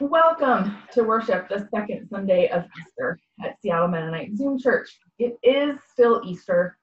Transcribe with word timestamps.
Welcome 0.00 0.76
to 0.92 1.04
worship 1.04 1.48
the 1.48 1.68
second 1.72 2.08
Sunday 2.08 2.48
of 2.48 2.64
Easter 2.80 3.18
at 3.44 3.60
Seattle 3.60 3.88
Mennonite 3.88 4.36
Zoom 4.36 4.58
Church. 4.58 4.98
It 5.18 5.38
is 5.42 5.78
still 5.92 6.20
Easter. 6.24 6.78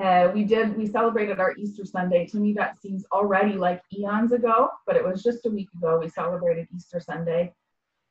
Uh, 0.00 0.30
we 0.34 0.44
did 0.44 0.76
we 0.76 0.86
celebrated 0.86 1.40
our 1.40 1.56
Easter 1.56 1.84
Sunday. 1.84 2.26
To 2.26 2.36
me, 2.38 2.52
that 2.54 2.80
seems 2.80 3.04
already 3.12 3.54
like 3.54 3.82
eons 3.96 4.32
ago, 4.32 4.70
but 4.86 4.96
it 4.96 5.04
was 5.04 5.22
just 5.22 5.46
a 5.46 5.50
week 5.50 5.68
ago 5.76 5.98
we 6.00 6.08
celebrated 6.08 6.68
Easter 6.74 7.00
Sunday, 7.00 7.52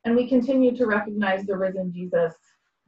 and 0.04 0.14
we 0.14 0.28
continue 0.28 0.76
to 0.76 0.86
recognize 0.86 1.46
the 1.46 1.56
risen 1.56 1.92
Jesus 1.92 2.34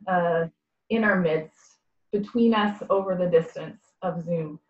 uh, 0.07 0.47
in 0.91 1.05
our 1.05 1.19
midst, 1.19 1.79
between 2.13 2.55
us 2.55 2.83
over 2.91 3.17
the 3.17 3.29
distance 3.29 3.81
of 4.03 4.23
Zoom 4.23 4.61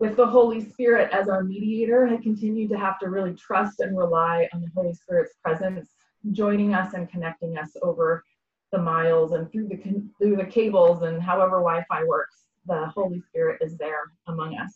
with 0.00 0.16
the 0.16 0.26
Holy 0.26 0.64
Spirit 0.64 1.10
as 1.12 1.28
our 1.28 1.44
mediator, 1.44 2.08
I 2.08 2.16
continue 2.16 2.66
to 2.68 2.78
have 2.78 2.98
to 3.00 3.10
really 3.10 3.34
trust 3.34 3.80
and 3.80 3.96
rely 3.96 4.48
on 4.54 4.62
the 4.62 4.70
Holy 4.74 4.94
Spirit's 4.94 5.34
presence, 5.44 5.90
joining 6.32 6.72
us 6.72 6.94
and 6.94 7.08
connecting 7.08 7.58
us 7.58 7.76
over 7.82 8.24
the 8.72 8.78
miles 8.78 9.32
and 9.32 9.52
through 9.52 9.68
the 9.68 9.76
through 10.18 10.36
the 10.36 10.44
cables 10.44 11.02
and 11.02 11.22
however 11.22 11.58
Wi-Fi 11.58 12.04
works. 12.04 12.46
The 12.66 12.86
Holy 12.86 13.20
Spirit 13.20 13.60
is 13.60 13.76
there 13.76 14.12
among 14.26 14.56
us. 14.56 14.72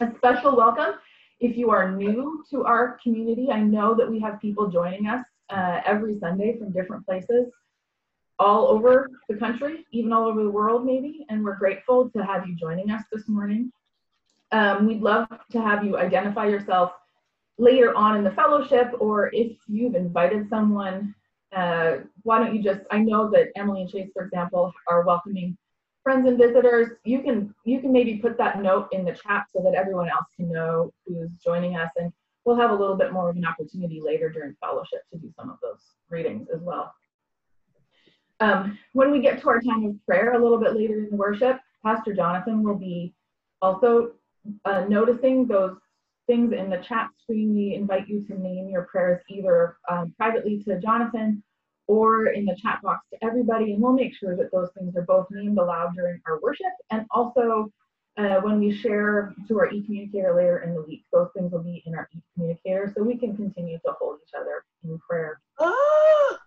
A 0.00 0.14
special 0.14 0.56
welcome 0.56 0.94
if 1.40 1.56
you 1.56 1.70
are 1.70 1.90
new 1.90 2.44
to 2.50 2.64
our 2.64 2.98
community. 3.02 3.50
I 3.50 3.60
know 3.60 3.94
that 3.94 4.08
we 4.08 4.20
have 4.20 4.40
people 4.40 4.68
joining 4.68 5.08
us 5.08 5.24
uh, 5.50 5.80
every 5.84 6.18
Sunday 6.18 6.56
from 6.56 6.72
different 6.72 7.04
places 7.04 7.50
all 8.38 8.68
over 8.68 9.08
the 9.28 9.36
country, 9.36 9.86
even 9.92 10.12
all 10.12 10.28
over 10.28 10.44
the 10.44 10.50
world, 10.50 10.84
maybe. 10.84 11.26
And 11.30 11.42
we're 11.42 11.56
grateful 11.56 12.10
to 12.10 12.24
have 12.24 12.46
you 12.46 12.54
joining 12.54 12.90
us 12.90 13.02
this 13.10 13.28
morning. 13.28 13.72
Um, 14.52 14.86
we'd 14.86 15.02
love 15.02 15.28
to 15.50 15.60
have 15.60 15.84
you 15.84 15.96
identify 15.96 16.46
yourself 16.46 16.92
later 17.58 17.94
on 17.94 18.16
in 18.16 18.24
the 18.24 18.30
fellowship, 18.30 18.92
or 19.00 19.30
if 19.32 19.56
you've 19.66 19.94
invited 19.94 20.48
someone, 20.48 21.14
uh, 21.54 21.96
why 22.22 22.38
don't 22.38 22.54
you 22.54 22.62
just, 22.62 22.80
I 22.90 22.98
know 22.98 23.30
that 23.30 23.48
Emily 23.56 23.82
and 23.82 23.90
Chase, 23.90 24.10
for 24.12 24.24
example, 24.24 24.72
are 24.88 25.02
welcoming 25.02 25.56
friends 26.02 26.28
and 26.28 26.38
visitors. 26.38 26.90
You 27.04 27.22
can, 27.22 27.54
you 27.64 27.80
can 27.80 27.92
maybe 27.92 28.18
put 28.18 28.38
that 28.38 28.62
note 28.62 28.88
in 28.92 29.04
the 29.04 29.12
chat 29.12 29.46
so 29.52 29.62
that 29.62 29.74
everyone 29.74 30.08
else 30.08 30.26
can 30.36 30.50
know 30.50 30.92
who's 31.06 31.30
joining 31.44 31.76
us. 31.76 31.90
And 31.96 32.12
we'll 32.44 32.56
have 32.56 32.70
a 32.70 32.74
little 32.74 32.96
bit 32.96 33.12
more 33.12 33.30
of 33.30 33.36
an 33.36 33.44
opportunity 33.44 34.00
later 34.04 34.28
during 34.30 34.54
fellowship 34.60 35.00
to 35.12 35.18
do 35.18 35.32
some 35.36 35.50
of 35.50 35.56
those 35.62 35.80
readings 36.10 36.48
as 36.54 36.60
well. 36.60 36.94
Um, 38.38 38.78
when 38.92 39.10
we 39.10 39.20
get 39.20 39.40
to 39.40 39.48
our 39.48 39.60
time 39.60 39.84
of 39.86 40.06
prayer 40.06 40.34
a 40.34 40.42
little 40.42 40.58
bit 40.58 40.76
later 40.76 40.98
in 40.98 41.10
the 41.10 41.16
worship, 41.16 41.58
Pastor 41.82 42.14
Jonathan 42.14 42.62
will 42.62 42.76
be 42.76 43.14
also 43.62 44.12
uh, 44.64 44.84
noticing 44.88 45.46
those 45.46 45.76
things 46.26 46.52
in 46.52 46.70
the 46.70 46.78
chat 46.78 47.08
screen, 47.22 47.54
we 47.54 47.74
invite 47.74 48.08
you 48.08 48.24
to 48.26 48.40
name 48.40 48.68
your 48.68 48.82
prayers 48.82 49.22
either 49.28 49.76
um, 49.88 50.12
privately 50.16 50.62
to 50.64 50.80
Jonathan 50.80 51.42
or 51.86 52.26
in 52.28 52.44
the 52.44 52.56
chat 52.60 52.80
box 52.82 53.06
to 53.12 53.24
everybody, 53.24 53.72
and 53.72 53.80
we'll 53.80 53.92
make 53.92 54.14
sure 54.14 54.36
that 54.36 54.50
those 54.52 54.68
things 54.76 54.96
are 54.96 55.02
both 55.02 55.26
named 55.30 55.56
aloud 55.56 55.94
during 55.94 56.20
our 56.26 56.40
worship 56.40 56.72
and 56.90 57.06
also 57.12 57.70
uh, 58.16 58.40
when 58.40 58.58
we 58.58 58.74
share 58.74 59.34
to 59.46 59.58
our 59.58 59.70
e-communicator 59.70 60.34
later 60.34 60.60
in 60.60 60.74
the 60.74 60.82
week, 60.82 61.04
those 61.12 61.28
things 61.36 61.52
will 61.52 61.62
be 61.62 61.82
in 61.86 61.94
our 61.94 62.08
e-communicator 62.14 62.92
so 62.96 63.02
we 63.02 63.16
can 63.16 63.36
continue 63.36 63.78
to 63.84 63.92
hold 64.00 64.18
each 64.26 64.34
other 64.34 64.64
in 64.84 64.98
prayer. 64.98 65.40
Ah! 65.60 66.38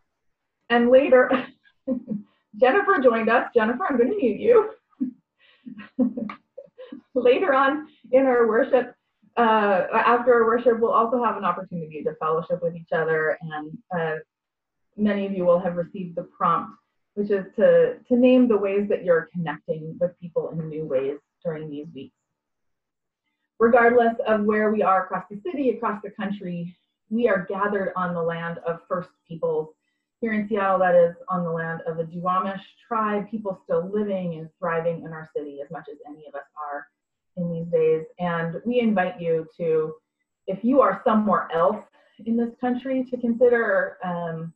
And 0.69 0.89
later, 0.89 1.29
Jennifer 2.59 2.99
joined 3.03 3.29
us. 3.29 3.49
Jennifer, 3.53 3.85
I'm 3.87 3.97
going 3.97 4.09
to 4.09 4.17
mute 4.17 4.39
you. 4.39 4.69
later 7.15 7.53
on 7.53 7.87
in 8.11 8.25
our 8.25 8.47
worship, 8.47 8.95
uh, 9.37 9.87
after 9.93 10.33
our 10.33 10.45
worship, 10.45 10.79
we'll 10.79 10.91
also 10.91 11.23
have 11.23 11.37
an 11.37 11.45
opportunity 11.45 12.03
to 12.03 12.15
fellowship 12.15 12.61
with 12.61 12.75
each 12.75 12.91
other. 12.93 13.37
And 13.41 13.77
uh, 13.97 14.15
many 14.97 15.25
of 15.25 15.31
you 15.31 15.45
will 15.45 15.59
have 15.59 15.75
received 15.75 16.15
the 16.15 16.23
prompt, 16.23 16.73
which 17.13 17.31
is 17.31 17.45
to, 17.55 17.95
to 18.07 18.15
name 18.15 18.47
the 18.47 18.57
ways 18.57 18.87
that 18.89 19.03
you're 19.03 19.29
connecting 19.31 19.97
with 19.99 20.19
people 20.19 20.49
in 20.49 20.69
new 20.69 20.85
ways 20.85 21.17
during 21.43 21.69
these 21.69 21.87
weeks. 21.93 22.15
Regardless 23.59 24.15
of 24.25 24.43
where 24.43 24.71
we 24.71 24.81
are 24.81 25.03
across 25.03 25.25
the 25.29 25.39
city, 25.45 25.69
across 25.69 26.01
the 26.03 26.11
country, 26.11 26.75
we 27.09 27.27
are 27.27 27.45
gathered 27.49 27.91
on 27.95 28.13
the 28.13 28.21
land 28.21 28.59
of 28.65 28.79
First 28.87 29.09
Peoples 29.27 29.69
here 30.21 30.33
in 30.33 30.47
Seattle, 30.49 30.79
that 30.79 30.95
is 30.95 31.15
on 31.29 31.43
the 31.43 31.51
land 31.51 31.81
of 31.87 31.97
the 31.97 32.03
Duwamish 32.03 32.61
tribe, 32.87 33.29
people 33.29 33.61
still 33.63 33.89
living 33.91 34.35
and 34.35 34.49
thriving 34.59 35.03
in 35.03 35.13
our 35.13 35.29
city 35.35 35.59
as 35.63 35.71
much 35.71 35.85
as 35.89 35.97
any 36.07 36.25
of 36.27 36.35
us 36.35 36.45
are 36.57 36.87
in 37.37 37.51
these 37.51 37.71
days. 37.71 38.05
And 38.19 38.61
we 38.65 38.79
invite 38.79 39.19
you 39.19 39.47
to, 39.57 39.95
if 40.47 40.59
you 40.63 40.81
are 40.81 41.01
somewhere 41.05 41.47
else 41.53 41.83
in 42.25 42.35
this 42.35 42.49
country, 42.59 43.05
to 43.09 43.17
consider 43.17 43.97
um, 44.03 44.53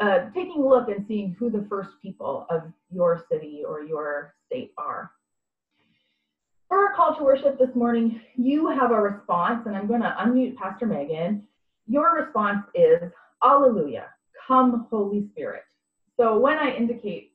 uh, 0.00 0.30
taking 0.34 0.62
a 0.62 0.68
look 0.68 0.88
and 0.88 1.04
seeing 1.08 1.34
who 1.38 1.50
the 1.50 1.66
first 1.68 1.90
people 2.00 2.46
of 2.48 2.72
your 2.90 3.24
city 3.30 3.62
or 3.66 3.82
your 3.82 4.34
state 4.46 4.72
are. 4.78 5.10
For 6.68 6.78
our 6.78 6.94
call 6.94 7.16
to 7.16 7.24
worship 7.24 7.58
this 7.58 7.74
morning, 7.74 8.20
you 8.36 8.68
have 8.70 8.92
a 8.92 9.00
response, 9.00 9.64
and 9.66 9.76
I'm 9.76 9.86
going 9.86 10.00
to 10.00 10.16
unmute 10.20 10.56
Pastor 10.56 10.86
Megan. 10.86 11.46
Your 11.86 12.14
response 12.14 12.64
is, 12.74 13.10
Alleluia, 13.44 14.06
come 14.46 14.86
Holy 14.90 15.28
Spirit. 15.32 15.62
So 16.18 16.38
when 16.38 16.58
I 16.58 16.74
indicate 16.74 17.32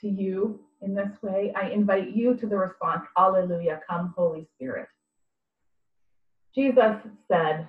to 0.00 0.08
you 0.08 0.60
in 0.82 0.94
this 0.94 1.10
way, 1.22 1.52
I 1.54 1.70
invite 1.70 2.14
you 2.14 2.34
to 2.36 2.46
the 2.46 2.56
response, 2.56 3.02
Alleluia, 3.18 3.80
come 3.88 4.14
Holy 4.16 4.46
Spirit. 4.54 4.88
Jesus 6.54 6.96
said, 7.28 7.68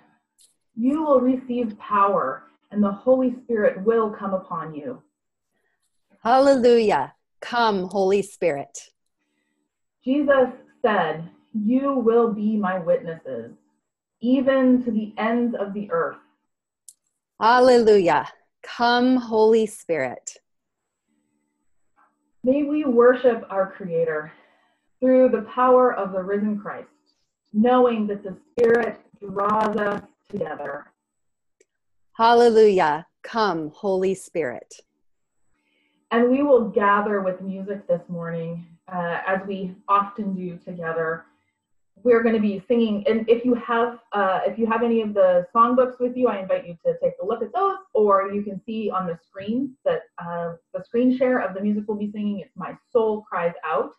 You 0.75 1.03
will 1.03 1.19
receive 1.19 1.77
power, 1.77 2.43
and 2.71 2.83
the 2.83 2.91
Holy 2.91 3.35
Spirit 3.43 3.83
will 3.83 4.11
come 4.11 4.33
upon 4.33 4.73
you. 4.73 5.01
Hallelujah. 6.23 7.13
Come, 7.41 7.89
Holy 7.89 8.21
Spirit. 8.21 8.89
Jesus 10.03 10.49
said, 10.81 11.29
You 11.53 11.95
will 11.95 12.33
be 12.33 12.55
my 12.57 12.79
witnesses, 12.79 13.51
even 14.21 14.83
to 14.85 14.91
the 14.91 15.13
ends 15.17 15.55
of 15.59 15.73
the 15.73 15.91
earth. 15.91 16.17
Hallelujah. 17.39 18.27
Come, 18.63 19.17
Holy 19.17 19.65
Spirit. 19.65 20.37
May 22.43 22.63
we 22.63 22.85
worship 22.85 23.45
our 23.49 23.71
Creator 23.71 24.31
through 24.99 25.29
the 25.29 25.43
power 25.43 25.93
of 25.93 26.11
the 26.11 26.21
risen 26.21 26.59
Christ, 26.59 26.87
knowing 27.53 28.07
that 28.07 28.23
the 28.23 28.35
Spirit 28.51 28.99
draws 29.19 29.75
us 29.77 30.01
together. 30.29 30.85
Hallelujah. 32.13 33.07
Come, 33.23 33.71
Holy 33.75 34.15
Spirit. 34.15 34.75
And 36.11 36.29
we 36.29 36.43
will 36.43 36.69
gather 36.69 37.21
with 37.21 37.41
music 37.41 37.87
this 37.87 38.01
morning, 38.09 38.65
uh, 38.91 39.19
as 39.25 39.39
we 39.47 39.75
often 39.87 40.35
do 40.35 40.57
together, 40.57 41.25
we're 42.03 42.23
going 42.23 42.35
to 42.35 42.41
be 42.41 42.63
singing 42.67 43.03
and 43.07 43.27
if 43.29 43.45
you 43.45 43.53
have 43.55 43.99
uh, 44.13 44.39
if 44.45 44.57
you 44.57 44.65
have 44.65 44.83
any 44.83 45.01
of 45.01 45.13
the 45.13 45.45
songbooks 45.55 45.99
with 45.99 46.15
you 46.15 46.27
i 46.27 46.39
invite 46.39 46.65
you 46.65 46.75
to 46.85 46.93
take 47.01 47.13
a 47.21 47.25
look 47.25 47.41
at 47.41 47.53
those 47.53 47.77
or 47.93 48.31
you 48.31 48.43
can 48.43 48.61
see 48.65 48.89
on 48.89 49.07
the 49.07 49.17
screen 49.25 49.75
that 49.85 50.01
uh, 50.17 50.53
the 50.73 50.83
screen 50.83 51.17
share 51.17 51.39
of 51.39 51.53
the 51.53 51.61
music 51.61 51.83
we'll 51.87 51.97
be 51.97 52.11
singing 52.11 52.39
it's 52.39 52.55
my 52.55 52.75
soul 52.91 53.21
cries 53.21 53.53
out. 53.65 53.91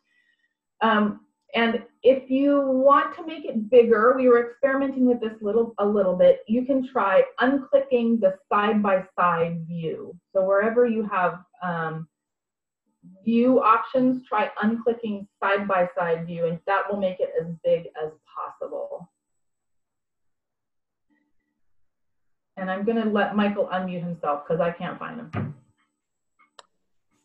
Um, 0.81 1.21
and 1.55 1.83
if 2.03 2.31
you 2.31 2.63
want 2.67 3.15
to 3.17 3.27
make 3.27 3.45
it 3.45 3.71
bigger 3.71 4.15
we 4.17 4.29
were 4.29 4.51
experimenting 4.51 5.07
with 5.07 5.21
this 5.21 5.41
little 5.41 5.75
a 5.79 5.87
little 5.87 6.17
bit 6.17 6.41
you 6.49 6.65
can 6.65 6.87
try 6.87 7.23
unclicking 7.41 8.21
the 8.21 8.37
side 8.51 8.83
by 8.83 9.05
side 9.19 9.65
view. 9.67 10.17
So 10.35 10.45
wherever 10.45 10.87
you 10.87 11.09
have 11.09 11.41
um, 11.63 12.09
view 13.25 13.63
options, 13.63 14.27
try 14.27 14.51
unclicking 14.63 15.27
side 15.43 15.67
by 15.67 15.89
side 15.97 16.27
view 16.27 16.47
and 16.47 16.59
that 16.67 16.83
will 16.91 16.99
make 16.99 17.21
it 17.21 17.31
as 17.41 17.47
big 17.65 17.87
as 18.03 18.11
possible. 18.37 19.11
And 22.57 22.71
I'm 22.71 22.85
gonna 22.85 23.07
let 23.07 23.35
Michael 23.35 23.69
unmute 23.73 24.03
himself 24.03 24.43
because 24.47 24.61
I 24.61 24.71
can't 24.71 24.99
find 24.99 25.21
him. 25.21 25.55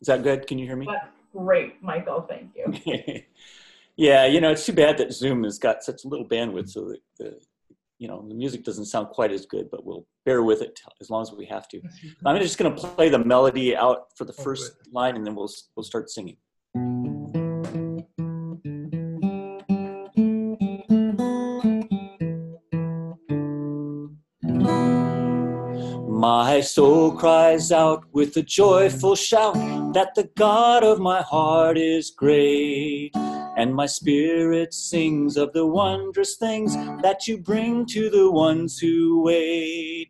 Is 0.00 0.06
that 0.06 0.22
good? 0.22 0.46
Can 0.46 0.58
you 0.58 0.66
hear 0.66 0.76
me? 0.76 0.86
That's 0.86 1.12
great, 1.32 1.82
Michael, 1.82 2.22
thank 2.22 2.52
you. 2.56 3.22
yeah, 3.96 4.26
you 4.26 4.40
know, 4.40 4.52
it's 4.52 4.64
too 4.64 4.72
bad 4.72 4.98
that 4.98 5.12
Zoom 5.12 5.44
has 5.44 5.58
got 5.58 5.82
such 5.82 6.04
little 6.04 6.26
bandwidth 6.26 6.70
so 6.70 6.88
that 6.88 7.00
the, 7.18 7.40
you 7.98 8.06
know, 8.06 8.24
the 8.26 8.34
music 8.34 8.64
doesn't 8.64 8.86
sound 8.86 9.08
quite 9.08 9.32
as 9.32 9.44
good, 9.44 9.68
but 9.70 9.84
we'll 9.84 10.06
bear 10.24 10.42
with 10.42 10.62
it 10.62 10.80
as 11.00 11.10
long 11.10 11.22
as 11.22 11.32
we 11.32 11.44
have 11.46 11.68
to. 11.68 11.78
Mm-hmm. 11.78 12.26
I'm 12.26 12.40
just 12.40 12.56
going 12.56 12.74
to 12.74 12.80
play 12.80 13.08
the 13.08 13.18
melody 13.18 13.76
out 13.76 14.06
for 14.16 14.24
the 14.24 14.34
oh, 14.38 14.42
first 14.42 14.72
line, 14.92 15.16
and 15.16 15.26
then 15.26 15.34
we'll 15.34 15.50
we'll 15.76 15.84
start 15.84 16.08
singing. 16.08 16.36
My 26.10 26.60
soul 26.60 27.12
cries 27.12 27.70
out 27.70 28.04
with 28.12 28.36
a 28.36 28.42
joyful 28.42 29.14
shout 29.14 29.54
that 29.94 30.14
the 30.14 30.28
God 30.36 30.82
of 30.84 30.98
my 30.98 31.22
heart 31.22 31.78
is 31.78 32.10
great 32.10 33.12
And 33.58 33.74
my 33.74 33.86
spirit 33.86 34.72
sings 34.72 35.36
of 35.36 35.52
the 35.52 35.66
wondrous 35.66 36.36
things 36.36 36.76
that 37.02 37.26
you 37.26 37.36
bring 37.36 37.86
to 37.86 38.08
the 38.08 38.30
ones 38.30 38.78
who 38.78 39.20
wait. 39.24 40.06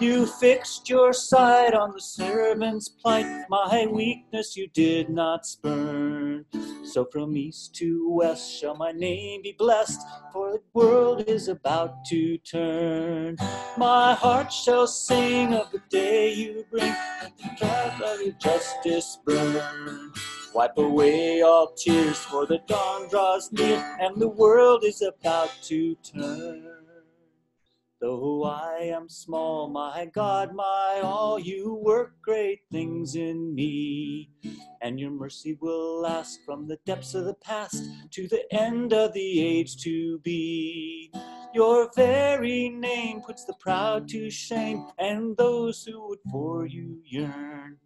You 0.00 0.24
fixed 0.24 0.88
your 0.88 1.12
sight 1.12 1.74
on 1.74 1.90
the 1.94 2.00
servant's 2.00 2.88
plight, 2.88 3.26
my 3.50 3.88
weakness 3.90 4.56
you 4.56 4.68
did 4.68 5.10
not 5.10 5.44
spurn. 5.44 6.44
So 6.84 7.04
from 7.10 7.36
east 7.36 7.74
to 7.76 8.08
west 8.08 8.60
shall 8.60 8.76
my 8.76 8.92
name 8.92 9.42
be 9.42 9.56
blessed, 9.58 10.00
for 10.32 10.52
the 10.52 10.62
world 10.72 11.24
is 11.26 11.48
about 11.48 12.04
to 12.04 12.38
turn. 12.38 13.36
My 13.76 14.14
heart 14.14 14.52
shall 14.52 14.86
sing 14.86 15.54
of 15.54 15.72
the 15.72 15.82
day 15.90 16.32
you 16.32 16.64
bring, 16.70 16.94
and 17.20 17.32
the 17.58 18.04
of 18.06 18.22
your 18.22 18.34
justice 18.34 19.18
burn. 19.26 20.12
Wipe 20.54 20.76
away 20.76 21.40
all 21.40 21.72
tears, 21.72 22.18
for 22.18 22.44
the 22.44 22.58
dawn 22.66 23.08
draws 23.08 23.50
near, 23.52 23.78
and 23.98 24.20
the 24.20 24.28
world 24.28 24.84
is 24.84 25.00
about 25.00 25.50
to 25.62 25.94
turn. 25.96 26.68
Though 28.02 28.44
I 28.44 28.90
am 28.92 29.08
small, 29.08 29.70
my 29.70 30.10
God, 30.12 30.54
my 30.54 31.00
all, 31.02 31.38
you 31.38 31.74
work 31.74 32.14
great 32.20 32.60
things 32.70 33.14
in 33.14 33.54
me. 33.54 34.28
And 34.82 35.00
your 35.00 35.12
mercy 35.12 35.56
will 35.60 36.02
last 36.02 36.40
from 36.44 36.66
the 36.66 36.78
depths 36.84 37.14
of 37.14 37.24
the 37.24 37.34
past 37.34 37.82
to 38.10 38.28
the 38.28 38.44
end 38.52 38.92
of 38.92 39.14
the 39.14 39.40
age 39.40 39.76
to 39.84 40.18
be. 40.18 41.12
Your 41.54 41.90
very 41.94 42.68
name 42.68 43.20
puts 43.20 43.44
the 43.44 43.54
proud 43.54 44.08
to 44.08 44.30
shame, 44.30 44.84
and 44.98 45.36
those 45.36 45.84
who 45.84 46.08
would 46.08 46.18
for 46.30 46.66
you 46.66 47.00
yearn. 47.04 47.78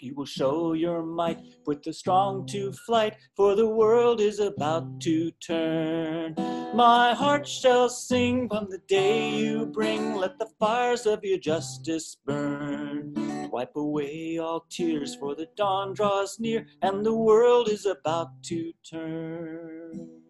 You 0.00 0.14
will 0.14 0.26
show 0.26 0.74
your 0.74 1.02
might, 1.02 1.64
put 1.64 1.82
the 1.82 1.92
strong 1.92 2.46
to 2.48 2.72
flight, 2.72 3.16
for 3.34 3.54
the 3.54 3.66
world 3.66 4.20
is 4.20 4.40
about 4.40 5.00
to 5.02 5.30
turn. 5.32 6.34
My 6.74 7.14
heart 7.14 7.48
shall 7.48 7.88
sing 7.88 8.48
from 8.48 8.68
the 8.68 8.80
day 8.88 9.30
you 9.30 9.64
bring, 9.66 10.14
let 10.14 10.38
the 10.38 10.50
fires 10.60 11.06
of 11.06 11.24
your 11.24 11.38
justice 11.38 12.18
burn. 12.26 13.14
Wipe 13.50 13.76
away 13.76 14.38
all 14.38 14.66
tears, 14.68 15.14
for 15.14 15.34
the 15.34 15.48
dawn 15.56 15.94
draws 15.94 16.38
near, 16.38 16.66
and 16.82 17.04
the 17.04 17.14
world 17.14 17.70
is 17.70 17.86
about 17.86 18.42
to 18.44 18.72
turn. 18.88 20.25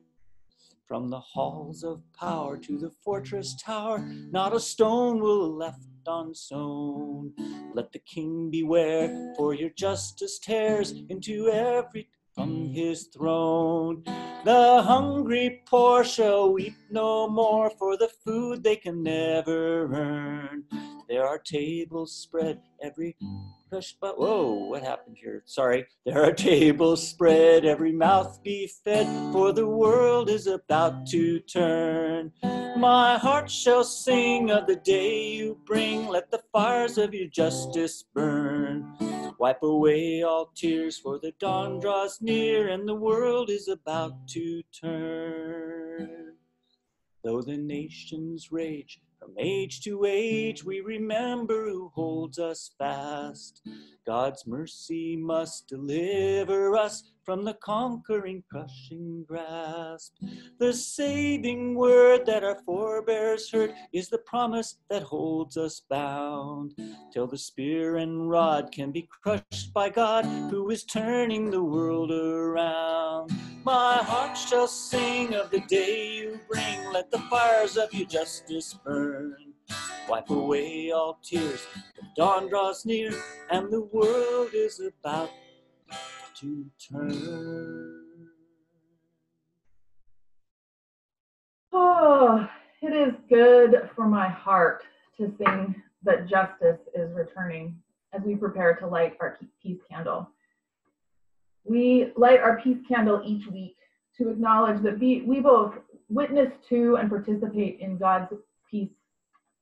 From 0.87 1.11
the 1.11 1.19
halls 1.19 1.83
of 1.83 2.01
power 2.13 2.57
to 2.59 2.79
the 2.79 2.91
fortress 3.03 3.57
mm. 3.57 3.65
tower, 3.65 3.99
not 4.31 4.55
a 4.55 4.61
stone 4.61 5.19
will 5.19 5.53
left 5.53 5.89
unsown. 6.07 7.33
Let 7.75 7.91
the 7.91 7.99
king 7.99 8.51
beware, 8.51 9.35
for 9.37 9.53
your 9.53 9.71
justice 9.71 10.39
tears 10.39 10.95
into 11.09 11.49
every 11.49 12.09
from 12.37 12.69
his 12.69 13.09
throne. 13.09 14.05
The 14.45 14.83
hungry 14.83 15.63
poor 15.67 16.05
shall 16.05 16.53
weep 16.53 16.77
no 16.89 17.29
more 17.29 17.69
for 17.71 17.97
the 17.97 18.11
food 18.25 18.63
they 18.63 18.77
can 18.77 19.03
never 19.03 19.93
earn. 19.93 20.65
There 21.09 21.27
are 21.27 21.39
tables 21.39 22.15
spread 22.15 22.61
every 22.81 23.17
push 23.71 23.95
but 24.01 24.19
whoa 24.19 24.53
what 24.69 24.83
happened 24.83 25.17
here? 25.21 25.43
Sorry. 25.47 25.87
There 26.05 26.23
are 26.23 26.33
tables 26.33 27.07
spread. 27.07 27.65
Every 27.65 27.93
mouth 27.93 28.43
be 28.43 28.71
fed 28.85 29.07
for 29.33 29.53
the 29.53 29.67
world 29.67 30.31
is 30.31 30.47
about 30.47 31.07
to 31.09 31.41
turn. 31.41 32.33
My 32.77 33.19
heart 33.19 33.51
shall 33.51 33.85
sing 33.85 34.51
of 34.51 34.67
the 34.67 34.77
day 34.77 35.33
you 35.33 35.59
bring. 35.65 36.09
Let 36.09 36.31
the 36.31 36.43
fires 36.53 36.99
of 36.99 37.15
your 37.15 37.29
justice 37.29 38.05
burn. 38.15 38.97
Wipe 39.39 39.63
away 39.63 40.23
all 40.23 40.53
tears 40.55 40.99
for 40.99 41.19
the 41.19 41.33
dawn 41.39 41.81
draws 41.81 42.21
near 42.23 42.69
and 42.69 42.89
the 42.89 42.95
world 42.95 43.51
is 43.51 43.69
about 43.69 44.29
to 44.29 44.63
turn. 44.73 46.35
Though 47.23 47.43
the 47.43 47.57
nations 47.57 48.53
rage 48.53 49.01
from 49.19 49.33
age 49.39 49.81
to 49.83 50.05
age, 50.05 50.65
we 50.65 50.81
remember 50.81 51.69
who 51.69 51.91
holds 51.95 52.39
us 52.39 52.71
fast. 52.79 53.63
God's 54.07 54.47
mercy 54.47 55.17
must 55.17 55.69
deliver 55.69 56.77
us 56.77 57.13
from 57.25 57.45
the 57.45 57.55
conquering, 57.55 58.45
crushing 58.49 59.25
grasp. 59.27 60.15
The 60.59 60.73
saving 60.73 61.75
word 61.75 62.25
that 62.27 62.45
our 62.45 62.61
forebears 62.65 63.51
heard 63.51 63.75
is 63.93 64.09
the 64.09 64.19
promise 64.19 64.79
that 64.91 65.03
holds 65.03 65.57
us 65.57 65.81
bound. 65.91 66.75
Till 67.13 67.27
the 67.27 67.39
spear 67.39 67.97
and 67.97 68.31
rod 68.31 68.71
can 68.71 68.93
be 68.93 69.09
crushed 69.23 69.73
by 69.75 69.91
God, 69.91 70.25
who 70.25 70.71
is 70.71 70.85
turning 70.85 71.51
the 71.51 71.65
world 71.65 72.13
around. 72.13 73.06
My 73.67 73.97
heart 73.97 74.37
shall 74.37 74.69
sing 74.69 75.35
of 75.35 75.51
the 75.51 75.59
day 75.59 76.19
you 76.19 76.39
bring. 76.49 76.93
Let 76.93 77.11
the 77.11 77.19
fires 77.19 77.77
of 77.77 77.93
your 77.93 78.07
justice 78.07 78.75
burn. 78.75 79.35
Wipe 80.09 80.31
away 80.31 80.93
all 80.93 81.19
tears. 81.21 81.67
The 81.97 82.07
dawn 82.15 82.49
draws 82.49 82.87
near, 82.87 83.11
and 83.51 83.73
the 83.73 83.81
world 83.81 84.51
is 84.55 84.81
about 84.81 85.31
to 86.37 86.67
turn. 86.79 88.29
Oh, 91.73 92.49
it 92.83 92.95
is 92.95 93.15
good 93.29 93.91
for 93.97 94.07
my 94.07 94.29
heart 94.29 94.85
to 95.17 95.35
sing 95.39 95.75
that 96.05 96.29
justice 96.29 96.79
is 96.95 97.13
returning 97.17 97.83
as 98.13 98.23
we 98.23 98.37
prepare 98.37 98.77
to 98.77 98.87
light 98.87 99.17
our 99.21 99.37
peace 99.61 99.81
candle. 99.91 100.31
We 101.69 102.13
light 102.17 102.41
our 102.41 102.61
peace 102.61 102.79
candle 102.89 103.23
each 103.25 103.47
week 103.49 103.77
to 104.19 104.31
acknowledge 104.31 104.83
that 104.83 104.99
we, 104.99 105.41
both 105.41 105.75
witness 106.09 106.53
to 106.69 106.97
and 106.97 107.11
participate 107.11 107.81
in 107.81 107.99
God's 107.99 108.33
peace, 108.71 108.91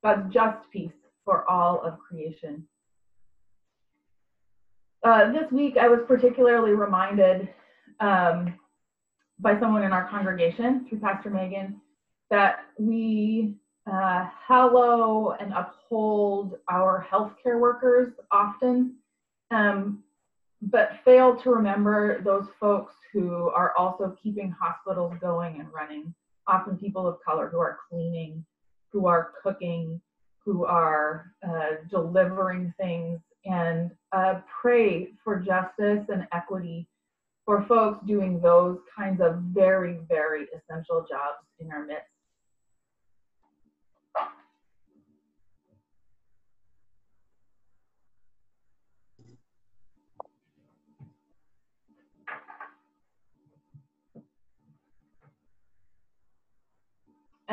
God's 0.03 0.33
just 0.33 0.71
peace 0.71 0.93
for 1.25 1.49
all 1.51 1.81
of 1.83 1.99
creation. 1.99 2.67
Uh, 5.03 5.33
this 5.33 5.51
week, 5.51 5.77
I 5.77 5.89
was 5.89 6.01
particularly 6.07 6.73
reminded 6.73 7.49
um, 8.01 8.55
by 9.39 9.59
someone 9.59 9.83
in 9.83 9.93
our 9.93 10.09
congregation, 10.09 10.87
through 10.89 11.01
Pastor 11.01 11.31
Megan, 11.31 11.81
that 12.31 12.61
we 12.79 13.55
uh, 13.91 14.29
hallow 14.47 15.33
and 15.41 15.53
uphold 15.53 16.55
our 16.71 17.07
healthcare 17.11 17.59
workers 17.61 18.13
often, 18.31 18.95
um, 19.51 20.04
but 20.71 20.99
fail 21.05 21.37
to 21.37 21.51
remember 21.51 22.21
those 22.23 22.47
folks 22.59 22.95
who 23.13 23.49
are 23.51 23.73
also 23.77 24.17
keeping 24.23 24.51
hospitals 24.51 25.13
going 25.21 25.61
and 25.61 25.73
running. 25.73 26.15
Often 26.47 26.79
people 26.79 27.07
of 27.07 27.19
color 27.25 27.49
who 27.49 27.59
are 27.59 27.79
cleaning, 27.89 28.45
who 28.93 29.07
are 29.07 29.33
cooking, 29.43 30.01
who 30.45 30.65
are 30.65 31.33
uh, 31.47 31.77
delivering 31.91 32.73
things 32.79 33.21
and 33.45 33.91
uh, 34.13 34.41
pray 34.63 35.09
for 35.23 35.39
justice 35.39 36.05
and 36.09 36.27
equity 36.33 36.87
for 37.45 37.65
folks 37.69 37.99
doing 38.07 38.41
those 38.41 38.79
kinds 38.97 39.21
of 39.21 39.37
very, 39.53 39.99
very 40.09 40.47
essential 40.57 41.01
jobs 41.09 41.45
in 41.59 41.71
our 41.71 41.85
midst. 41.85 42.14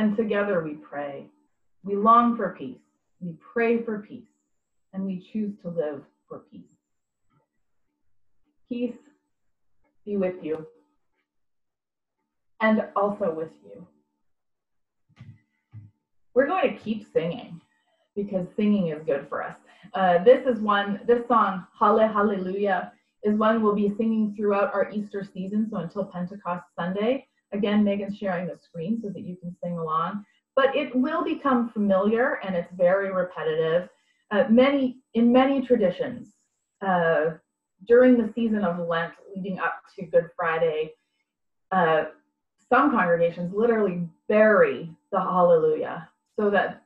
And 0.02 0.18
together 0.18 0.64
we 0.64 0.74
pray. 0.74 1.28
We 1.84 1.96
long 1.96 2.36
for 2.36 2.56
peace. 2.58 2.82
We 3.20 3.36
pray 3.54 3.84
for 3.84 4.00
peace 4.00 4.34
and 4.94 5.06
we 5.06 5.24
choose 5.32 5.54
to 5.62 5.70
live 5.70 6.02
for 6.28 6.40
peace. 6.52 6.74
Peace 8.68 8.98
be 10.04 10.18
with 10.18 10.34
you 10.42 10.66
and 12.62 12.84
also 12.96 13.32
with 13.32 13.52
you. 13.64 13.86
We're 16.34 16.48
going 16.48 16.74
to 16.74 16.80
keep 16.84 17.06
singing 17.14 17.62
because 18.16 18.48
singing 18.56 18.88
is 18.88 19.04
good 19.06 19.28
for 19.30 19.44
us. 19.44 19.56
Uh, 19.94 20.24
this 20.24 20.48
is 20.48 20.60
one, 20.62 21.00
this 21.06 21.28
song, 21.28 21.68
Halle 21.78 22.08
Hallelujah, 22.08 22.92
is 23.22 23.38
one 23.38 23.62
we'll 23.62 23.76
be 23.76 23.94
singing 24.00 24.34
throughout 24.36 24.74
our 24.74 24.90
Easter 24.90 25.24
season, 25.32 25.68
so 25.70 25.78
until 25.78 26.06
Pentecost 26.06 26.64
Sunday. 26.76 27.28
Again, 27.54 27.84
Megan's 27.84 28.18
sharing 28.18 28.48
the 28.48 28.58
screen 28.58 29.00
so 29.02 29.10
that 29.10 29.22
you 29.22 29.36
can 29.38 29.56
sing 29.64 29.78
along. 29.78 30.26
But 30.56 30.76
it 30.76 30.96
will 30.96 31.24
become 31.24 31.70
familiar 31.70 32.40
and 32.44 32.56
it's 32.56 32.72
very 32.74 33.12
repetitive 33.12 33.90
uh, 34.32 34.46
many 34.50 34.98
in 35.14 35.32
many 35.32 35.62
traditions 35.66 36.30
uh, 36.82 37.32
during 37.88 38.18
the 38.18 38.32
season 38.34 38.64
of 38.64 38.80
Lent 38.80 39.14
leading 39.36 39.60
up 39.60 39.82
to 39.96 40.06
Good 40.06 40.30
Friday, 40.36 40.94
uh, 41.72 42.06
some 42.70 42.92
congregations 42.92 43.54
literally 43.54 44.08
bury 44.30 44.90
the 45.12 45.20
Hallelujah 45.20 46.10
so 46.40 46.50
that 46.50 46.84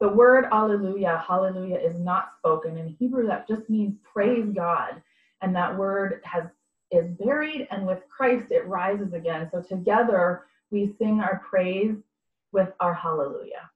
the 0.00 0.08
word 0.08 0.46
hallelujah, 0.50 1.24
Hallelujah, 1.26 1.78
is 1.78 1.96
not 1.98 2.32
spoken 2.38 2.76
in 2.76 2.88
Hebrew. 2.98 3.26
That 3.26 3.48
just 3.48 3.68
means 3.70 3.94
praise 4.12 4.46
God, 4.54 5.02
and 5.40 5.56
that 5.56 5.76
word 5.76 6.20
has 6.24 6.44
is 6.90 7.10
buried, 7.18 7.68
and 7.70 7.86
with 7.86 8.00
Christ 8.08 8.50
it 8.50 8.66
rises 8.66 9.12
again. 9.12 9.48
So 9.52 9.62
together 9.62 10.46
we 10.70 10.94
sing 10.98 11.20
our 11.20 11.42
praise 11.48 11.94
with 12.52 12.72
our 12.80 12.94
hallelujah. 12.94 13.70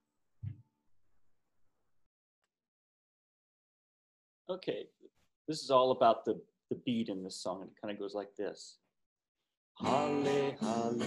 Okay, 4.49 4.87
this 5.47 5.63
is 5.63 5.71
all 5.71 5.91
about 5.91 6.25
the, 6.25 6.41
the 6.69 6.75
beat 6.85 7.07
in 7.09 7.23
this 7.23 7.37
song, 7.37 7.61
and 7.61 7.69
it 7.69 7.75
kind 7.81 7.93
of 7.93 7.99
goes 7.99 8.13
like 8.13 8.35
this. 8.35 8.77
Halle, 9.79 10.57
halle, 10.59 10.99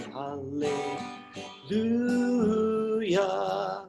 hallelujah. 1.69 3.85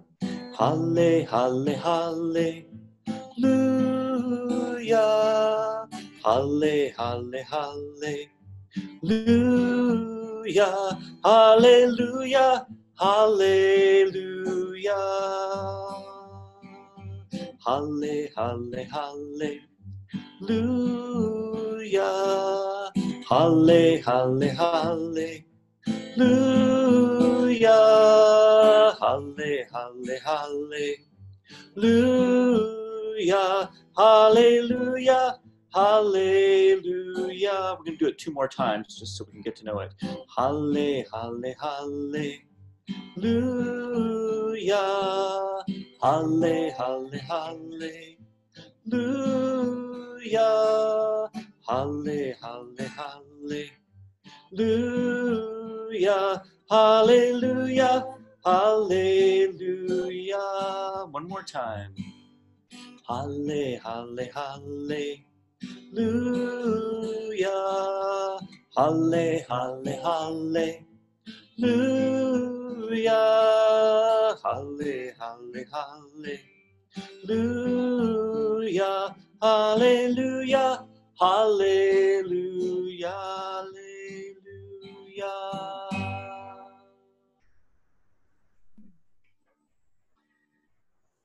Halle, 0.58 1.24
halle, 1.24 1.74
hallelujah. 1.74 2.64
Halle, 6.26 6.90
halle, 6.98 7.40
hallelujah. 7.46 8.34
Hallelujah. 11.22 12.66
Hallelujah. 12.98 14.26
Halle, 17.64 18.28
halle, 18.36 18.82
hallelujah. 18.90 19.62
Halle, 23.30 23.84
halle, 24.02 24.50
hallelujah. 24.58 25.46
Halle, 28.98 29.52
halle, 29.70 30.16
hallelujah. 31.76 33.70
Hallelujah. 33.96 35.38
Hallelujah. 35.76 37.76
We're 37.76 37.84
going 37.84 37.98
to 37.98 37.98
do 37.98 38.06
it 38.06 38.16
two 38.16 38.32
more 38.32 38.48
times 38.48 38.98
just 38.98 39.14
so 39.14 39.26
we 39.26 39.32
can 39.32 39.42
get 39.42 39.56
to 39.56 39.64
know 39.64 39.80
it. 39.80 39.92
Halle, 40.34 41.04
halle, 41.12 41.54
hallelujah. 41.60 42.40
Halle, 46.00 46.70
halle, 46.78 47.18
hallelujah. 47.28 48.16
Halle, 51.68 52.34
halle, 52.40 52.88
hallelujah. 54.48 56.42
Hallelujah. 56.70 58.06
Hallelujah. 58.46 60.38
One 61.10 61.28
more 61.28 61.42
time. 61.42 61.94
Halle, 63.06 63.78
halle, 63.84 64.30
hallelujah. 65.94 67.50
Halle, 68.76 69.44
halle, 69.48 69.94
hallelujah. 70.02 70.80
Halle, 74.42 75.14
halle, 75.18 75.62
hallelujah. 75.72 76.40
Hallelujah. 77.22 79.14
Hallelujah. 79.42 80.86
Hallelujah. 81.20 83.14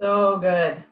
So 0.01 0.39
good. 0.39 0.83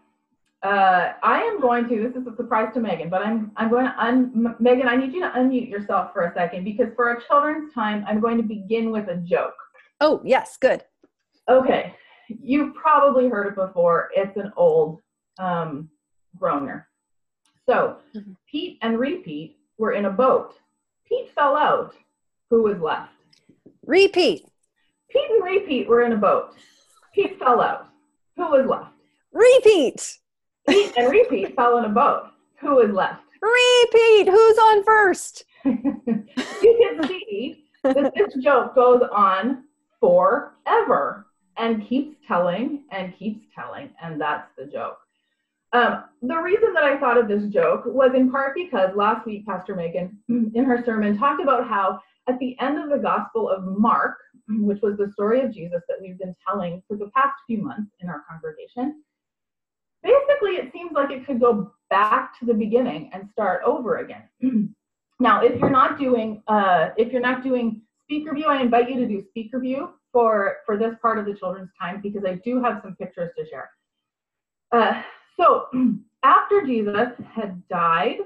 Uh, 0.61 1.13
I 1.23 1.39
am 1.41 1.61
going 1.61 1.87
to. 1.87 2.09
This 2.09 2.21
is 2.21 2.27
a 2.27 2.35
surprise 2.35 2.73
to 2.73 2.81
Megan, 2.81 3.09
but 3.09 3.21
I'm 3.25 3.51
I'm 3.55 3.69
going 3.69 3.85
to 3.85 3.95
un, 3.97 4.55
Megan. 4.59 4.89
I 4.89 4.97
need 4.97 5.13
you 5.13 5.21
to 5.21 5.29
unmute 5.29 5.69
yourself 5.69 6.11
for 6.11 6.23
a 6.25 6.33
second 6.33 6.65
because 6.65 6.87
for 6.95 7.11
a 7.13 7.21
children's 7.27 7.73
time, 7.73 8.03
I'm 8.07 8.19
going 8.19 8.35
to 8.37 8.43
begin 8.43 8.91
with 8.91 9.07
a 9.07 9.15
joke. 9.15 9.55
Oh, 10.01 10.21
yes, 10.25 10.57
good. 10.59 10.83
Okay, 11.47 11.95
you've 12.27 12.75
probably 12.75 13.29
heard 13.29 13.47
it 13.47 13.55
before. 13.55 14.09
It's 14.13 14.35
an 14.37 14.51
old 14.57 15.01
um, 15.39 15.89
groaner. 16.37 16.87
So 17.65 17.97
Mhm. 18.15 18.35
Pete 18.51 18.79
and 18.81 18.99
Repeat 18.99 19.57
were 19.77 19.93
in 19.93 20.05
a 20.05 20.09
boat. 20.11 20.55
Pete 21.07 21.31
fell 21.35 21.55
out. 21.55 21.95
Who 22.49 22.63
was 22.63 22.79
left? 22.79 23.11
Repeat. 23.85 24.45
Pete 25.09 25.29
and 25.31 25.43
Repeat 25.43 25.87
were 25.87 26.01
in 26.03 26.11
a 26.11 26.17
boat. 26.17 26.55
Pete 27.15 27.39
fell 27.39 27.61
out. 27.61 27.87
Who 28.35 28.47
was 28.51 28.65
left? 28.67 28.91
Repeat. 29.31 30.18
Pete 30.69 30.93
and 30.97 31.09
Repeat 31.09 31.55
fell 31.55 31.77
in 31.77 31.85
a 31.85 31.89
boat. 31.89 32.29
Who 32.61 32.79
is 32.79 32.93
left? 32.93 33.23
Repeat. 33.41 34.27
Who's 34.27 34.57
on 34.57 34.83
first? 34.83 35.45
you 35.65 35.83
can 36.63 37.07
see 37.07 37.65
that 37.83 38.13
this 38.15 38.33
joke 38.43 38.75
goes 38.75 39.01
on 39.11 39.63
forever 39.99 41.27
and 41.57 41.87
keeps 41.87 42.15
telling 42.27 42.83
and 42.91 43.17
keeps 43.17 43.45
telling, 43.55 43.89
and 44.01 44.19
that's 44.19 44.49
the 44.57 44.65
joke. 44.65 44.97
Um, 45.71 46.05
the 46.21 46.37
reason 46.37 46.73
that 46.73 46.83
I 46.83 46.97
thought 46.97 47.17
of 47.17 47.27
this 47.27 47.45
joke 47.45 47.83
was 47.85 48.11
in 48.15 48.31
part 48.31 48.55
because 48.55 48.95
last 48.95 49.25
week, 49.25 49.45
Pastor 49.45 49.75
Megan, 49.75 50.17
in 50.29 50.65
her 50.65 50.83
sermon, 50.85 51.17
talked 51.17 51.41
about 51.41 51.67
how 51.67 51.99
at 52.27 52.39
the 52.39 52.59
end 52.59 52.79
of 52.79 52.89
the 52.89 52.97
Gospel 52.97 53.49
of 53.49 53.63
Mark, 53.63 54.17
which 54.49 54.81
was 54.81 54.97
the 54.97 55.11
story 55.13 55.41
of 55.41 55.53
Jesus 55.53 55.81
that 55.87 55.97
we've 56.01 56.17
been 56.17 56.35
telling 56.47 56.81
for 56.87 56.97
the 56.97 57.11
past 57.15 57.33
few 57.45 57.61
months 57.61 57.91
in 57.99 58.09
our 58.09 58.23
congregation, 58.29 59.03
basically 60.03 60.51
it 60.51 60.71
seems 60.73 60.91
like 60.93 61.11
it 61.11 61.25
could 61.25 61.39
go 61.39 61.73
back 61.89 62.37
to 62.39 62.45
the 62.45 62.53
beginning 62.53 63.09
and 63.13 63.29
start 63.31 63.61
over 63.65 63.97
again. 63.97 64.23
now, 65.19 65.41
if 65.41 65.59
you're 65.59 65.69
not 65.69 65.99
doing 65.99 66.41
uh, 66.47 66.89
if 66.97 67.11
you're 67.11 67.21
not 67.21 67.43
doing 67.43 67.81
speaker 68.03 68.33
view, 68.33 68.45
I 68.45 68.61
invite 68.61 68.89
you 68.89 68.97
to 68.97 69.07
do 69.07 69.23
speaker 69.29 69.59
view 69.59 69.91
for 70.11 70.57
for 70.65 70.77
this 70.77 70.95
part 71.01 71.17
of 71.17 71.25
the 71.25 71.35
children's 71.35 71.69
time 71.79 72.01
because 72.01 72.23
I 72.25 72.35
do 72.43 72.61
have 72.61 72.81
some 72.83 72.95
pictures 72.95 73.31
to 73.37 73.45
share. 73.47 73.69
Uh, 74.71 75.01
so 75.39 75.67
after 76.23 76.65
Jesus 76.65 77.09
had 77.33 77.61
died 77.69 78.17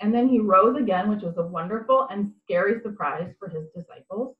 and 0.00 0.14
then 0.14 0.28
he 0.28 0.38
rose 0.38 0.76
again, 0.76 1.10
which 1.10 1.22
was 1.22 1.34
a 1.38 1.42
wonderful 1.42 2.06
and 2.10 2.32
scary 2.44 2.80
surprise 2.82 3.32
for 3.38 3.48
his 3.48 3.64
disciples, 3.74 4.36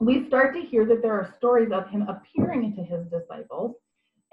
we 0.00 0.26
start 0.28 0.54
to 0.54 0.60
hear 0.60 0.84
that 0.86 1.02
there 1.02 1.14
are 1.14 1.34
stories 1.36 1.72
of 1.72 1.88
him 1.88 2.06
appearing 2.08 2.74
to 2.76 2.82
his 2.82 3.06
disciples. 3.06 3.74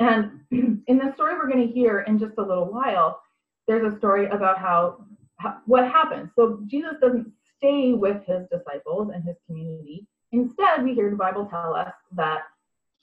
And 0.02 0.42
in 0.88 0.98
the 0.98 1.14
story 1.14 1.36
we're 1.36 1.48
going 1.48 1.68
to 1.68 1.74
hear 1.74 2.02
in 2.02 2.18
just 2.18 2.34
a 2.40 2.42
little 2.42 2.66
while, 2.66 3.22
there's 3.68 3.94
a 3.94 3.96
story 3.98 4.26
about 4.26 4.58
how, 4.58 5.06
how 5.38 5.58
what 5.66 5.86
happens. 5.86 6.32
So 6.36 6.60
Jesus 6.66 6.94
doesn't 7.00 7.32
stay 7.58 7.94
with 7.94 8.26
his 8.26 8.48
disciples 8.52 9.12
and 9.14 9.24
his 9.24 9.38
community. 9.46 10.08
Instead, 10.32 10.84
we 10.84 10.96
hear 10.96 11.10
the 11.12 11.16
Bible 11.16 11.46
tell 11.46 11.76
us 11.76 11.94
that 12.16 12.40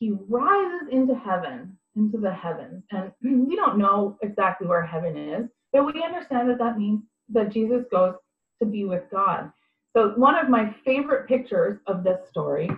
he 0.00 0.16
rises 0.28 0.88
into 0.90 1.14
heaven, 1.14 1.78
into 1.94 2.18
the 2.18 2.32
heavens. 2.32 2.82
And 2.90 3.12
we 3.48 3.54
don't 3.54 3.78
know 3.78 4.18
exactly 4.22 4.66
where 4.66 4.84
heaven 4.84 5.16
is, 5.16 5.48
but 5.72 5.86
we 5.86 6.02
understand 6.02 6.50
that 6.50 6.58
that 6.58 6.78
means 6.78 7.02
that 7.28 7.52
Jesus 7.52 7.84
goes 7.92 8.14
to 8.60 8.66
be 8.66 8.84
with 8.84 9.04
God. 9.12 9.52
So, 9.96 10.10
one 10.16 10.34
of 10.34 10.48
my 10.48 10.74
favorite 10.84 11.28
pictures 11.28 11.78
of 11.86 12.02
this 12.02 12.28
story, 12.28 12.68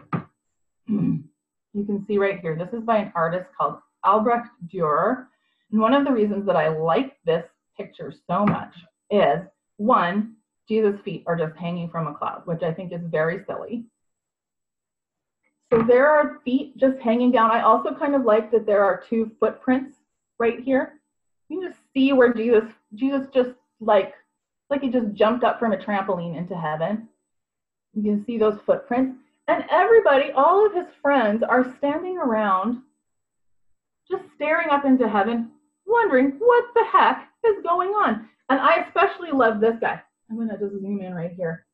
you 0.88 1.24
can 1.74 2.04
see 2.06 2.18
right 2.18 2.38
here. 2.40 2.54
This 2.54 2.78
is 2.78 2.84
by 2.84 2.98
an 2.98 3.12
artist 3.14 3.48
called 3.56 3.78
Albrecht 4.04 4.48
Dürer. 4.72 5.26
And 5.70 5.80
one 5.80 5.94
of 5.94 6.04
the 6.04 6.12
reasons 6.12 6.46
that 6.46 6.56
I 6.56 6.68
like 6.68 7.16
this 7.24 7.44
picture 7.76 8.12
so 8.26 8.44
much 8.44 8.74
is 9.10 9.40
one, 9.76 10.36
Jesus' 10.68 11.00
feet 11.00 11.24
are 11.26 11.36
just 11.36 11.56
hanging 11.56 11.88
from 11.88 12.06
a 12.06 12.14
cloud, 12.14 12.42
which 12.44 12.62
I 12.62 12.72
think 12.72 12.92
is 12.92 13.00
very 13.04 13.44
silly. 13.46 13.84
So 15.72 15.82
there 15.82 16.08
are 16.08 16.40
feet 16.44 16.76
just 16.76 16.98
hanging 16.98 17.30
down. 17.30 17.50
I 17.50 17.62
also 17.62 17.94
kind 17.94 18.14
of 18.14 18.24
like 18.24 18.50
that 18.50 18.66
there 18.66 18.84
are 18.84 19.02
two 19.08 19.30
footprints 19.38 19.96
right 20.38 20.60
here. 20.60 21.00
You 21.48 21.60
can 21.60 21.70
just 21.70 21.80
see 21.94 22.12
where 22.12 22.32
Jesus, 22.32 22.64
Jesus 22.94 23.28
just 23.32 23.50
like, 23.80 24.14
like 24.68 24.82
he 24.82 24.90
just 24.90 25.12
jumped 25.14 25.44
up 25.44 25.58
from 25.58 25.72
a 25.72 25.76
trampoline 25.76 26.36
into 26.36 26.56
heaven. 26.56 27.08
You 27.94 28.02
can 28.02 28.24
see 28.24 28.38
those 28.38 28.60
footprints. 28.66 29.18
And 29.48 29.64
everybody, 29.70 30.30
all 30.32 30.64
of 30.64 30.74
his 30.74 30.86
friends 31.02 31.42
are 31.42 31.74
standing 31.78 32.18
around 32.18 32.82
just 34.10 34.24
staring 34.36 34.70
up 34.70 34.84
into 34.84 35.08
heaven, 35.08 35.50
wondering 35.86 36.32
what 36.38 36.64
the 36.74 36.84
heck 36.92 37.28
is 37.44 37.62
going 37.62 37.90
on. 37.90 38.28
And 38.48 38.60
I 38.60 38.86
especially 38.86 39.30
love 39.32 39.60
this 39.60 39.76
guy. 39.80 40.00
I'm 40.30 40.36
gonna 40.36 40.58
just 40.58 40.80
zoom 40.80 41.00
in 41.00 41.14
right 41.14 41.32
here. 41.32 41.66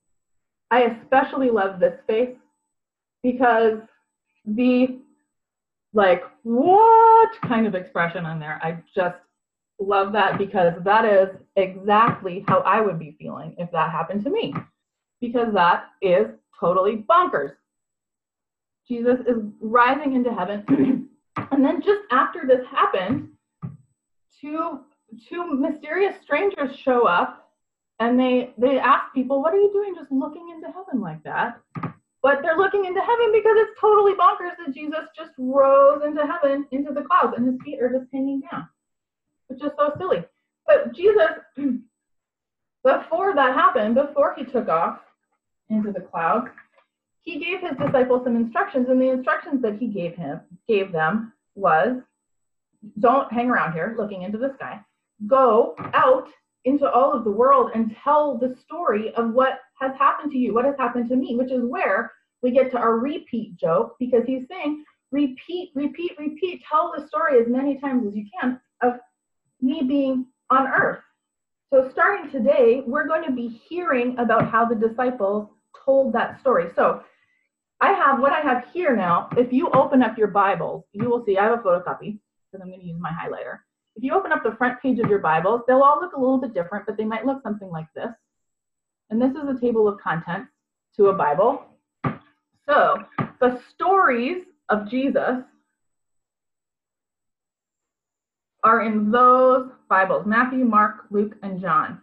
I 0.71 0.83
especially 0.83 1.51
love 1.51 1.81
this 1.81 1.95
face 2.07 2.37
because 3.23 3.79
the 4.47 5.01
like 5.93 6.23
what 6.43 7.31
kind 7.43 7.67
of 7.67 7.75
expression 7.75 8.25
on 8.25 8.39
there 8.39 8.61
i 8.63 8.79
just 8.95 9.17
love 9.81 10.13
that 10.13 10.39
because 10.39 10.73
that 10.85 11.05
is 11.05 11.29
exactly 11.57 12.45
how 12.47 12.61
i 12.61 12.81
would 12.81 12.99
be 12.99 13.17
feeling 13.19 13.55
if 13.59 13.71
that 13.73 13.91
happened 13.91 14.23
to 14.23 14.31
me 14.31 14.55
because 15.21 15.53
that 15.53 15.87
is 16.03 16.27
totally 16.61 17.05
bonkers 17.09 17.53
jesus 18.89 19.19
is 19.27 19.43
rising 19.61 20.15
into 20.15 20.33
heaven 20.33 21.09
and 21.37 21.65
then 21.65 21.81
just 21.83 22.03
after 22.11 22.43
this 22.47 22.65
happened 22.71 23.29
two 24.41 24.81
two 25.29 25.55
mysterious 25.55 26.15
strangers 26.23 26.77
show 26.85 27.07
up 27.07 27.47
and 27.99 28.19
they 28.19 28.53
they 28.59 28.79
ask 28.79 29.13
people, 29.15 29.43
"What 29.43 29.55
are 29.55 29.59
you 29.59 29.73
doing, 29.73 29.95
just 29.95 30.13
looking 30.13 30.51
into 30.51 30.69
heaven 30.69 31.01
like 31.01 31.23
that?" 31.25 31.61
But 32.23 32.43
they're 32.43 32.57
looking 32.57 32.85
into 32.85 33.01
heaven 33.01 33.33
because 33.33 33.57
it's 33.57 33.81
totally 33.81 34.13
bonkers 34.13 34.57
that 34.59 34.75
Jesus 34.75 35.07
just 35.17 35.31
rose 35.39 36.03
into 36.05 36.27
heaven 36.27 36.67
into 36.73 36.93
the 36.93 37.03
clouds, 37.03 37.35
and 37.37 37.47
his 37.47 37.61
feet 37.65 37.81
are 37.81 37.91
just 37.91 38.11
hanging 38.13 38.43
down. 38.51 38.69
It's 39.49 39.61
just 39.61 39.77
so 39.77 39.93
silly. 39.99 40.25
But 40.67 40.93
Jesus, 40.95 41.31
before 42.85 43.35
that 43.35 43.55
happened, 43.55 43.95
before 43.95 44.35
he 44.37 44.45
took 44.45 44.69
off 44.69 45.01
into 45.71 45.93
the 45.93 46.01
clouds, 46.01 46.49
he 47.27 47.41
gave 47.41 47.61
his 47.61 47.77
disciples 47.77 48.23
some 48.25 48.37
instructions, 48.37 48.89
and 48.89 49.01
the 49.01 49.11
instructions 49.11 49.61
that 49.61 49.79
he 49.79 49.89
gave 49.89 50.15
him 50.15 50.41
gave 50.69 50.93
them 50.93 51.33
was, 51.57 52.01
"Don't 53.01 53.31
hang 53.33 53.51
around 53.51 53.73
here 53.73 53.97
looking 53.99 54.23
into 54.23 54.39
the 54.39 54.55
sky. 54.55 54.81
Go 55.27 55.75
out 55.93 56.29
into 56.65 56.89
all 56.89 57.13
of 57.13 57.25
the 57.25 57.31
world 57.31 57.73
and 57.75 57.97
tell 58.05 58.39
the 58.39 58.55
story 58.65 59.13
of 59.15 59.33
what 59.33 59.59
has 59.81 59.93
happened 59.97 60.31
to 60.33 60.39
you, 60.39 60.55
what 60.55 60.65
has 60.65 60.77
happened 60.79 61.09
to 61.09 61.17
me, 61.17 61.37
which 61.37 61.51
is 61.51 61.65
where 61.65 62.13
we 62.43 62.53
get 62.53 62.71
to 62.71 62.79
our 62.79 62.99
repeat 62.99 63.57
joke 63.57 63.97
because 63.99 64.25
he's 64.25 64.47
saying, 64.49 64.85
repeat, 65.11 65.73
repeat, 65.75 66.13
repeat, 66.19 66.63
tell 66.71 66.93
the 66.97 67.09
story 67.09 67.41
as 67.41 67.49
many 67.49 67.79
times 67.79 68.07
as 68.07 68.15
you 68.15 68.27
can 68.39 68.61
of 68.83 69.01
me 69.61 69.83
being 69.83 70.27
on 70.51 70.69
earth. 70.69 71.03
So, 71.71 71.89
starting 71.91 72.31
today, 72.31 72.85
we're 72.87 73.09
going 73.09 73.25
to 73.25 73.33
be 73.33 73.49
hearing 73.49 74.17
about 74.19 74.49
how 74.49 74.65
the 74.65 74.77
disciples 74.77 75.49
told 75.85 76.13
that 76.13 76.39
story. 76.41 76.71
So, 76.77 77.03
I 77.81 77.93
have 77.93 78.21
what 78.21 78.33
I 78.33 78.41
have 78.41 78.65
here 78.73 78.97
now. 78.97 79.29
If 79.37 79.53
you 79.53 79.71
open 79.71 80.03
up 80.03 80.17
your 80.17 80.29
Bibles, 80.29 80.85
you 80.93 81.11
will 81.11 81.25
see 81.27 81.37
I 81.37 81.45
have 81.45 81.59
a 81.59 81.63
photocopy 81.63 82.19
because 82.51 82.63
I'm 82.63 82.69
going 82.69 82.81
to 82.81 82.87
use 82.87 82.99
my 82.99 83.11
highlighter. 83.11 83.59
If 83.97 84.03
you 84.03 84.15
open 84.15 84.33
up 84.33 84.43
the 84.43 84.57
front 84.57 84.81
page 84.81 84.99
of 84.99 85.11
your 85.11 85.19
Bibles, 85.19 85.63
they'll 85.67 85.83
all 85.83 86.01
look 86.01 86.15
a 86.15 86.21
little 86.21 86.39
bit 86.39 86.55
different, 86.55 86.87
but 86.87 86.97
they 86.97 87.05
might 87.05 87.27
look 87.27 87.43
something 87.43 87.69
like 87.69 87.87
this. 87.95 88.09
And 89.11 89.21
this 89.21 89.31
is 89.31 89.49
a 89.49 89.61
table 89.61 89.89
of 89.89 90.01
contents 90.01 90.51
to 90.97 91.07
a 91.07 91.13
Bible. 91.13 91.65
So 92.67 92.97
the 93.41 93.61
stories 93.75 94.45
of 94.71 94.89
Jesus 94.89 95.43
are 98.65 98.83
in 98.83 99.11
those 99.11 99.71
Bibles 99.89 100.27
Matthew, 100.27 100.65
Mark, 100.65 101.05
Luke, 101.11 101.37
and 101.43 101.61
John, 101.61 102.01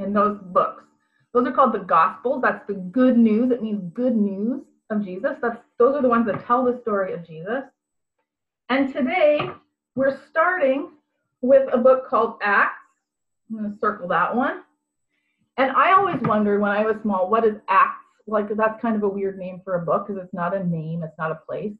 in 0.00 0.12
those 0.12 0.38
books. 0.42 0.84
Those 1.32 1.46
are 1.46 1.52
called 1.52 1.74
the 1.74 1.78
Gospels. 1.78 2.42
That's 2.42 2.66
the 2.66 2.74
good 2.74 3.16
news. 3.16 3.52
It 3.52 3.62
means 3.62 3.90
good 3.94 4.14
news 4.14 4.62
of 4.92 5.04
Jesus. 5.04 5.32
That's 5.40 5.58
those 5.78 5.96
are 5.96 6.02
the 6.02 6.08
ones 6.08 6.26
that 6.26 6.46
tell 6.46 6.64
the 6.64 6.80
story 6.82 7.12
of 7.12 7.26
Jesus. 7.26 7.64
And 8.68 8.92
today 8.92 9.50
we're 9.94 10.18
starting 10.30 10.90
with 11.40 11.68
a 11.72 11.78
book 11.78 12.08
called 12.08 12.38
Acts. 12.42 12.78
I'm 13.50 13.58
going 13.58 13.72
to 13.72 13.78
circle 13.78 14.08
that 14.08 14.34
one. 14.34 14.62
And 15.58 15.72
I 15.72 15.92
always 15.92 16.20
wondered 16.22 16.60
when 16.60 16.70
I 16.70 16.84
was 16.84 16.96
small, 17.02 17.28
what 17.28 17.44
is 17.44 17.56
Acts? 17.68 17.98
Like, 18.26 18.48
that's 18.56 18.80
kind 18.80 18.96
of 18.96 19.02
a 19.02 19.08
weird 19.08 19.38
name 19.38 19.60
for 19.64 19.74
a 19.74 19.84
book 19.84 20.06
because 20.06 20.22
it's 20.22 20.32
not 20.32 20.56
a 20.56 20.64
name, 20.64 21.02
it's 21.02 21.18
not 21.18 21.32
a 21.32 21.40
place. 21.46 21.72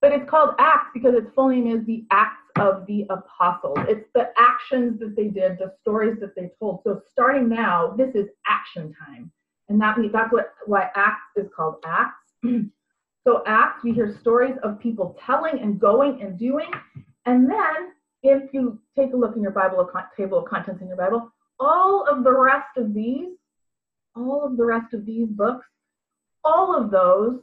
But 0.00 0.12
it's 0.12 0.30
called 0.30 0.54
Acts 0.58 0.90
because 0.94 1.14
its 1.14 1.28
full 1.34 1.48
name 1.48 1.66
is 1.66 1.84
the 1.84 2.04
Acts 2.10 2.48
of 2.56 2.86
the 2.86 3.04
Apostles. 3.10 3.78
It's 3.88 4.08
the 4.14 4.30
actions 4.38 5.00
that 5.00 5.16
they 5.16 5.26
did, 5.26 5.58
the 5.58 5.74
stories 5.80 6.18
that 6.20 6.34
they 6.36 6.52
told. 6.58 6.80
So 6.84 7.02
starting 7.10 7.48
now, 7.48 7.94
this 7.96 8.14
is 8.14 8.28
action 8.46 8.94
time. 9.04 9.30
And 9.68 9.80
that 9.80 9.98
means 9.98 10.12
that's 10.12 10.32
what 10.32 10.54
why 10.66 10.90
Acts 10.94 11.36
is 11.36 11.48
called 11.54 11.76
Acts. 11.84 12.32
so 13.24 13.42
Acts, 13.46 13.84
we 13.84 13.92
hear 13.92 14.16
stories 14.20 14.56
of 14.62 14.80
people 14.80 15.18
telling 15.24 15.60
and 15.60 15.78
going 15.78 16.22
and 16.22 16.38
doing. 16.38 16.70
And 17.26 17.48
then 17.48 17.92
if 18.22 18.52
you 18.52 18.78
take 18.96 19.12
a 19.12 19.16
look 19.16 19.36
in 19.36 19.42
your 19.42 19.52
Bible, 19.52 19.88
table 20.16 20.38
of 20.38 20.46
contents 20.46 20.80
in 20.80 20.88
your 20.88 20.96
Bible, 20.96 21.30
all 21.60 22.06
of 22.08 22.24
the 22.24 22.32
rest 22.32 22.76
of 22.76 22.94
these, 22.94 23.36
all 24.16 24.44
of 24.44 24.56
the 24.56 24.64
rest 24.64 24.94
of 24.94 25.04
these 25.04 25.28
books, 25.28 25.66
all 26.44 26.74
of 26.74 26.90
those 26.90 27.40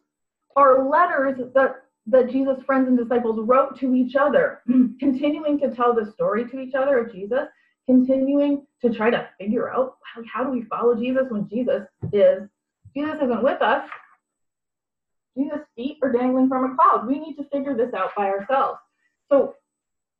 are 0.56 0.90
letters 0.90 1.40
that 1.54 1.76
that 2.08 2.30
Jesus' 2.30 2.62
friends 2.64 2.88
and 2.88 2.98
disciples 2.98 3.40
wrote 3.40 3.80
to 3.80 3.96
each 3.96 4.16
other, 4.16 4.62
continuing 5.00 5.60
to 5.60 5.74
tell 5.74 5.94
the 5.94 6.12
story 6.12 6.48
to 6.50 6.60
each 6.60 6.76
other 6.76 7.00
of 7.00 7.12
Jesus, 7.12 7.48
continuing 7.86 8.66
to 8.82 8.94
try 8.94 9.10
to 9.10 9.28
figure 9.40 9.72
out 9.72 9.98
how, 10.32 10.44
do 10.44 10.52
we 10.52 10.64
follow 10.64 10.96
Jesus 10.96 11.26
when 11.30 11.48
Jesus 11.50 11.84
is 12.12 12.50
Jesus 12.96 13.16
isn't 13.22 13.44
with 13.44 13.62
us. 13.62 13.88
Jesus' 15.38 15.60
feet 15.76 15.98
are 16.02 16.14
dangling 16.14 16.48
from 16.48 16.72
a 16.72 16.76
cloud. 16.76 17.08
We 17.08 17.20
need 17.20 17.36
to 17.36 17.44
figure 17.52 17.76
this 17.76 17.94
out 17.94 18.12
by 18.16 18.28
ourselves. 18.28 18.80
So 19.30 19.56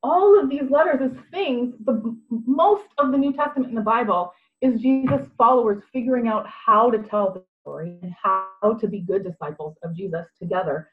all 0.04 0.38
of 0.38 0.50
these 0.50 0.70
letters 0.70 1.00
as 1.02 1.18
things, 1.32 1.74
the 1.86 2.18
most 2.30 2.84
of 2.98 3.12
the 3.12 3.18
New 3.18 3.32
Testament 3.34 3.70
in 3.70 3.76
the 3.76 3.82
Bible 3.82 4.34
is 4.62 4.82
Jesus' 4.82 5.28
followers 5.38 5.82
figuring 5.94 6.28
out 6.28 6.46
how 6.48 6.92
to 6.92 6.98
tell 7.00 7.34
the 7.34 7.44
story 7.62 7.98
and 8.02 8.14
how 8.22 8.78
to 8.80 8.88
be 8.88 9.00
good 9.00 9.24
disciples 9.24 9.76
of 9.84 9.96
Jesus 9.96 10.26
together. 10.38 10.90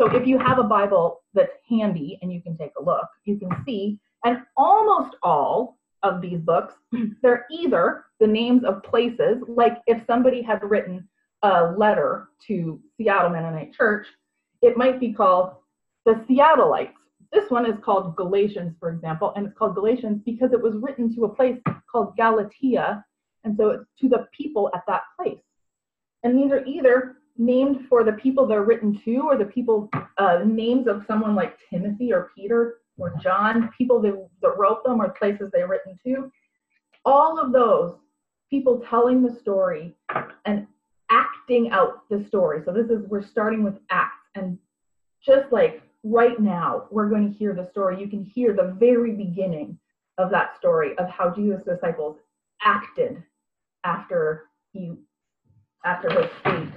So 0.00 0.14
if 0.14 0.26
you 0.26 0.38
have 0.38 0.58
a 0.58 0.64
Bible 0.64 1.22
that's 1.34 1.52
handy 1.68 2.18
and 2.22 2.32
you 2.32 2.40
can 2.42 2.56
take 2.56 2.72
a 2.80 2.82
look, 2.82 3.06
you 3.24 3.38
can 3.38 3.50
see, 3.66 3.98
and 4.24 4.38
almost 4.56 5.16
all 5.22 5.78
of 6.04 6.20
these 6.20 6.38
books, 6.38 6.74
they're 7.22 7.46
either 7.50 8.04
the 8.20 8.26
names 8.28 8.62
of 8.62 8.84
places, 8.84 9.42
like 9.48 9.78
if 9.88 10.00
somebody 10.06 10.40
had 10.40 10.62
written 10.62 11.08
a 11.42 11.72
letter 11.76 12.28
to 12.46 12.80
Seattle 12.96 13.30
Mennonite 13.30 13.72
Church, 13.72 14.06
it 14.62 14.76
might 14.76 15.00
be 15.00 15.12
called 15.12 15.54
the 16.06 16.24
Seattleites 16.30 16.92
this 17.34 17.50
one 17.50 17.66
is 17.66 17.76
called 17.84 18.14
Galatians, 18.14 18.76
for 18.78 18.90
example, 18.90 19.32
and 19.34 19.44
it's 19.46 19.58
called 19.58 19.74
Galatians 19.74 20.22
because 20.24 20.52
it 20.52 20.62
was 20.62 20.76
written 20.76 21.14
to 21.16 21.24
a 21.24 21.34
place 21.34 21.58
called 21.90 22.16
Galatia, 22.16 23.04
and 23.42 23.56
so 23.56 23.70
it's 23.70 23.84
to 24.00 24.08
the 24.08 24.26
people 24.32 24.70
at 24.72 24.82
that 24.86 25.02
place. 25.18 25.40
And 26.22 26.38
these 26.38 26.52
are 26.52 26.64
either 26.64 27.16
named 27.36 27.88
for 27.88 28.04
the 28.04 28.12
people 28.12 28.46
they're 28.46 28.62
written 28.62 29.00
to, 29.04 29.16
or 29.16 29.36
the 29.36 29.46
people 29.46 29.90
uh, 30.16 30.42
names 30.46 30.86
of 30.86 31.02
someone 31.08 31.34
like 31.34 31.58
Timothy 31.68 32.12
or 32.12 32.30
Peter 32.36 32.76
or 32.98 33.14
John, 33.22 33.70
people 33.76 34.00
that, 34.02 34.28
that 34.42 34.58
wrote 34.58 34.84
them 34.84 35.00
or 35.00 35.10
places 35.10 35.50
they're 35.52 35.68
written 35.68 35.98
to. 36.04 36.30
All 37.04 37.38
of 37.38 37.52
those 37.52 37.96
people 38.50 38.82
telling 38.88 39.22
the 39.22 39.34
story 39.40 39.94
and 40.44 40.66
acting 41.10 41.70
out 41.70 42.08
the 42.08 42.24
story. 42.28 42.62
So 42.64 42.72
this 42.72 42.86
is 42.86 43.06
we're 43.08 43.26
starting 43.26 43.62
with 43.62 43.74
acts 43.90 44.28
and 44.34 44.58
just 45.24 45.52
like 45.52 45.82
right 46.02 46.38
now 46.38 46.84
we're 46.90 47.08
going 47.08 47.30
to 47.30 47.38
hear 47.38 47.54
the 47.54 47.68
story. 47.70 48.00
You 48.00 48.08
can 48.08 48.24
hear 48.24 48.54
the 48.54 48.76
very 48.78 49.12
beginning 49.12 49.78
of 50.18 50.30
that 50.30 50.56
story 50.56 50.96
of 50.98 51.08
how 51.08 51.30
Jesus' 51.30 51.62
disciples 51.64 52.18
acted 52.62 53.22
after 53.84 54.44
he 54.72 54.92
after 55.84 56.08
his 56.10 56.30
feet 56.44 56.72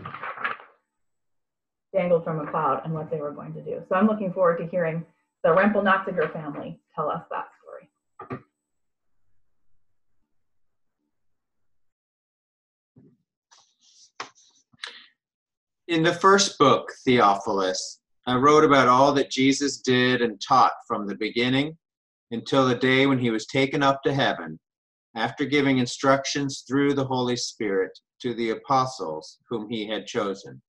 dangled 1.93 2.23
from 2.23 2.45
a 2.45 2.51
cloud 2.51 2.81
and 2.83 2.93
what 2.93 3.09
they 3.09 3.17
were 3.17 3.31
going 3.31 3.53
to 3.53 3.61
do. 3.61 3.81
So 3.87 3.95
I'm 3.95 4.07
looking 4.07 4.33
forward 4.33 4.57
to 4.57 4.65
hearing 4.65 5.05
the 5.43 5.49
Rempel 5.49 5.83
Nafziger 5.83 6.31
family 6.33 6.79
tell 6.95 7.09
us 7.09 7.23
that 7.29 7.47
story. 7.61 8.41
In 15.87 16.03
the 16.03 16.13
first 16.13 16.57
book, 16.57 16.91
Theophilus, 17.05 18.01
I 18.25 18.35
wrote 18.35 18.65
about 18.65 18.89
all 18.89 19.13
that 19.13 19.31
Jesus 19.31 19.79
did 19.79 20.21
and 20.21 20.41
taught 20.41 20.73
from 20.85 21.07
the 21.07 21.15
beginning 21.15 21.77
until 22.31 22.67
the 22.67 22.75
day 22.75 23.05
when 23.05 23.19
he 23.19 23.29
was 23.29 23.45
taken 23.45 23.81
up 23.81 24.03
to 24.03 24.13
heaven, 24.13 24.59
after 25.15 25.45
giving 25.45 25.77
instructions 25.77 26.65
through 26.67 26.93
the 26.93 27.05
Holy 27.05 27.37
Spirit 27.37 27.97
to 28.21 28.33
the 28.33 28.49
apostles 28.49 29.37
whom 29.49 29.69
he 29.69 29.87
had 29.87 30.05
chosen. 30.05 30.61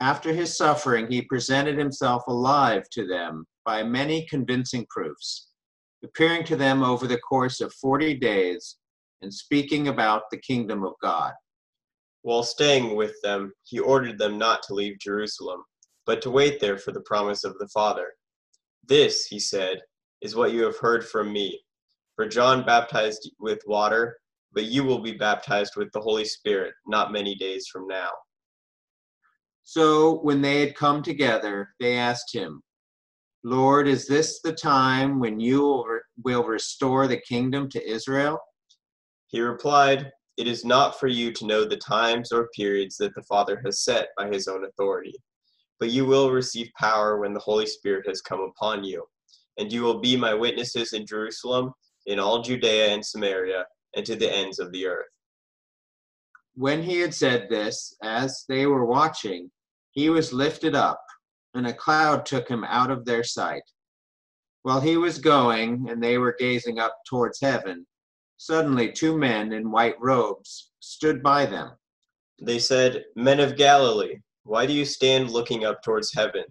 After 0.00 0.32
his 0.32 0.56
suffering, 0.56 1.10
he 1.10 1.22
presented 1.22 1.78
himself 1.78 2.22
alive 2.26 2.84
to 2.92 3.06
them 3.06 3.44
by 3.64 3.82
many 3.82 4.26
convincing 4.26 4.86
proofs, 4.88 5.48
appearing 6.02 6.44
to 6.44 6.56
them 6.56 6.82
over 6.82 7.06
the 7.06 7.18
course 7.18 7.60
of 7.60 7.72
40 7.74 8.14
days 8.14 8.76
and 9.22 9.32
speaking 9.32 9.88
about 9.88 10.22
the 10.30 10.38
kingdom 10.38 10.84
of 10.84 10.94
God. 11.02 11.32
While 12.22 12.42
staying 12.42 12.96
with 12.96 13.14
them, 13.22 13.52
he 13.64 13.78
ordered 13.78 14.18
them 14.18 14.38
not 14.38 14.62
to 14.64 14.74
leave 14.74 14.98
Jerusalem 14.98 15.64
but 16.10 16.22
to 16.22 16.30
wait 16.30 16.58
there 16.58 16.76
for 16.76 16.90
the 16.90 17.02
promise 17.02 17.44
of 17.44 17.56
the 17.58 17.68
Father. 17.68 18.08
This, 18.84 19.26
he 19.26 19.38
said, 19.38 19.80
is 20.22 20.34
what 20.34 20.52
you 20.52 20.64
have 20.64 20.76
heard 20.76 21.06
from 21.06 21.32
me. 21.32 21.60
For 22.16 22.26
John 22.26 22.66
baptized 22.66 23.30
with 23.38 23.62
water, 23.64 24.16
but 24.52 24.64
you 24.64 24.82
will 24.82 24.98
be 24.98 25.12
baptized 25.12 25.74
with 25.76 25.92
the 25.92 26.00
Holy 26.00 26.24
Spirit 26.24 26.74
not 26.84 27.12
many 27.12 27.36
days 27.36 27.68
from 27.68 27.86
now. 27.86 28.10
So 29.64 30.18
when 30.20 30.42
they 30.42 30.60
had 30.60 30.74
come 30.74 31.02
together, 31.02 31.70
they 31.78 31.96
asked 31.96 32.34
him, 32.34 32.62
Lord, 33.44 33.88
is 33.88 34.06
this 34.06 34.40
the 34.42 34.52
time 34.52 35.18
when 35.18 35.40
you 35.40 35.86
will 36.22 36.44
restore 36.44 37.06
the 37.06 37.20
kingdom 37.20 37.68
to 37.70 37.88
Israel? 37.88 38.38
He 39.28 39.40
replied, 39.40 40.10
It 40.36 40.46
is 40.46 40.64
not 40.64 40.98
for 40.98 41.06
you 41.06 41.32
to 41.32 41.46
know 41.46 41.64
the 41.64 41.76
times 41.76 42.32
or 42.32 42.48
periods 42.54 42.96
that 42.98 43.14
the 43.14 43.22
Father 43.22 43.60
has 43.64 43.84
set 43.84 44.08
by 44.18 44.28
his 44.28 44.48
own 44.48 44.64
authority 44.64 45.14
but 45.80 45.90
you 45.90 46.04
will 46.04 46.30
receive 46.30 46.70
power 46.78 47.18
when 47.18 47.32
the 47.32 47.40
Holy 47.40 47.66
Spirit 47.66 48.06
has 48.06 48.20
come 48.20 48.40
upon 48.40 48.84
you. 48.84 49.02
And 49.58 49.72
you 49.72 49.82
will 49.82 49.98
be 49.98 50.16
my 50.16 50.34
witnesses 50.34 50.92
in 50.92 51.06
Jerusalem, 51.06 51.72
in 52.06 52.20
all 52.20 52.42
Judea 52.42 52.88
and 52.88 53.04
Samaria, 53.04 53.64
and 53.96 54.06
to 54.06 54.14
the 54.14 54.30
ends 54.30 54.58
of 54.58 54.70
the 54.72 54.86
earth. 54.86 55.06
When 56.60 56.82
he 56.82 57.00
had 57.00 57.14
said 57.14 57.48
this, 57.48 57.96
as 58.02 58.44
they 58.46 58.66
were 58.66 58.84
watching, 58.84 59.50
he 59.92 60.10
was 60.10 60.34
lifted 60.34 60.74
up, 60.74 61.02
and 61.54 61.66
a 61.66 61.72
cloud 61.72 62.26
took 62.26 62.50
him 62.50 62.64
out 62.64 62.90
of 62.90 63.06
their 63.06 63.24
sight. 63.24 63.62
While 64.60 64.82
he 64.82 64.98
was 64.98 65.18
going, 65.18 65.88
and 65.88 66.02
they 66.02 66.18
were 66.18 66.36
gazing 66.38 66.78
up 66.78 66.98
towards 67.08 67.40
heaven, 67.40 67.86
suddenly 68.36 68.92
two 68.92 69.16
men 69.16 69.54
in 69.54 69.70
white 69.70 69.98
robes 69.98 70.70
stood 70.80 71.22
by 71.22 71.46
them. 71.46 71.78
They 72.42 72.58
said, 72.58 73.06
Men 73.16 73.40
of 73.40 73.56
Galilee, 73.56 74.18
why 74.42 74.66
do 74.66 74.74
you 74.74 74.84
stand 74.84 75.30
looking 75.30 75.64
up 75.64 75.82
towards 75.82 76.12
heaven? 76.12 76.44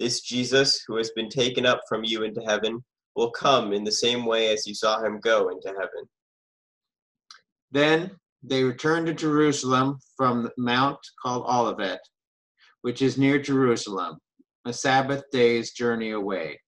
This 0.00 0.20
Jesus, 0.20 0.82
who 0.84 0.96
has 0.96 1.12
been 1.12 1.28
taken 1.28 1.64
up 1.64 1.82
from 1.88 2.02
you 2.02 2.24
into 2.24 2.40
heaven, 2.40 2.82
will 3.14 3.30
come 3.30 3.72
in 3.72 3.84
the 3.84 3.92
same 3.92 4.26
way 4.26 4.52
as 4.52 4.66
you 4.66 4.74
saw 4.74 5.00
him 5.00 5.20
go 5.20 5.50
into 5.50 5.68
heaven. 5.68 6.08
Then 7.70 8.18
they 8.46 8.62
returned 8.62 9.06
to 9.06 9.14
Jerusalem 9.14 9.98
from 10.16 10.42
the 10.42 10.52
mount 10.58 10.98
called 11.22 11.46
Olivet, 11.46 12.00
which 12.82 13.00
is 13.00 13.16
near 13.16 13.38
Jerusalem, 13.38 14.18
a 14.66 14.72
Sabbath 14.72 15.24
day's 15.32 15.72
journey 15.72 16.10
away. 16.10 16.60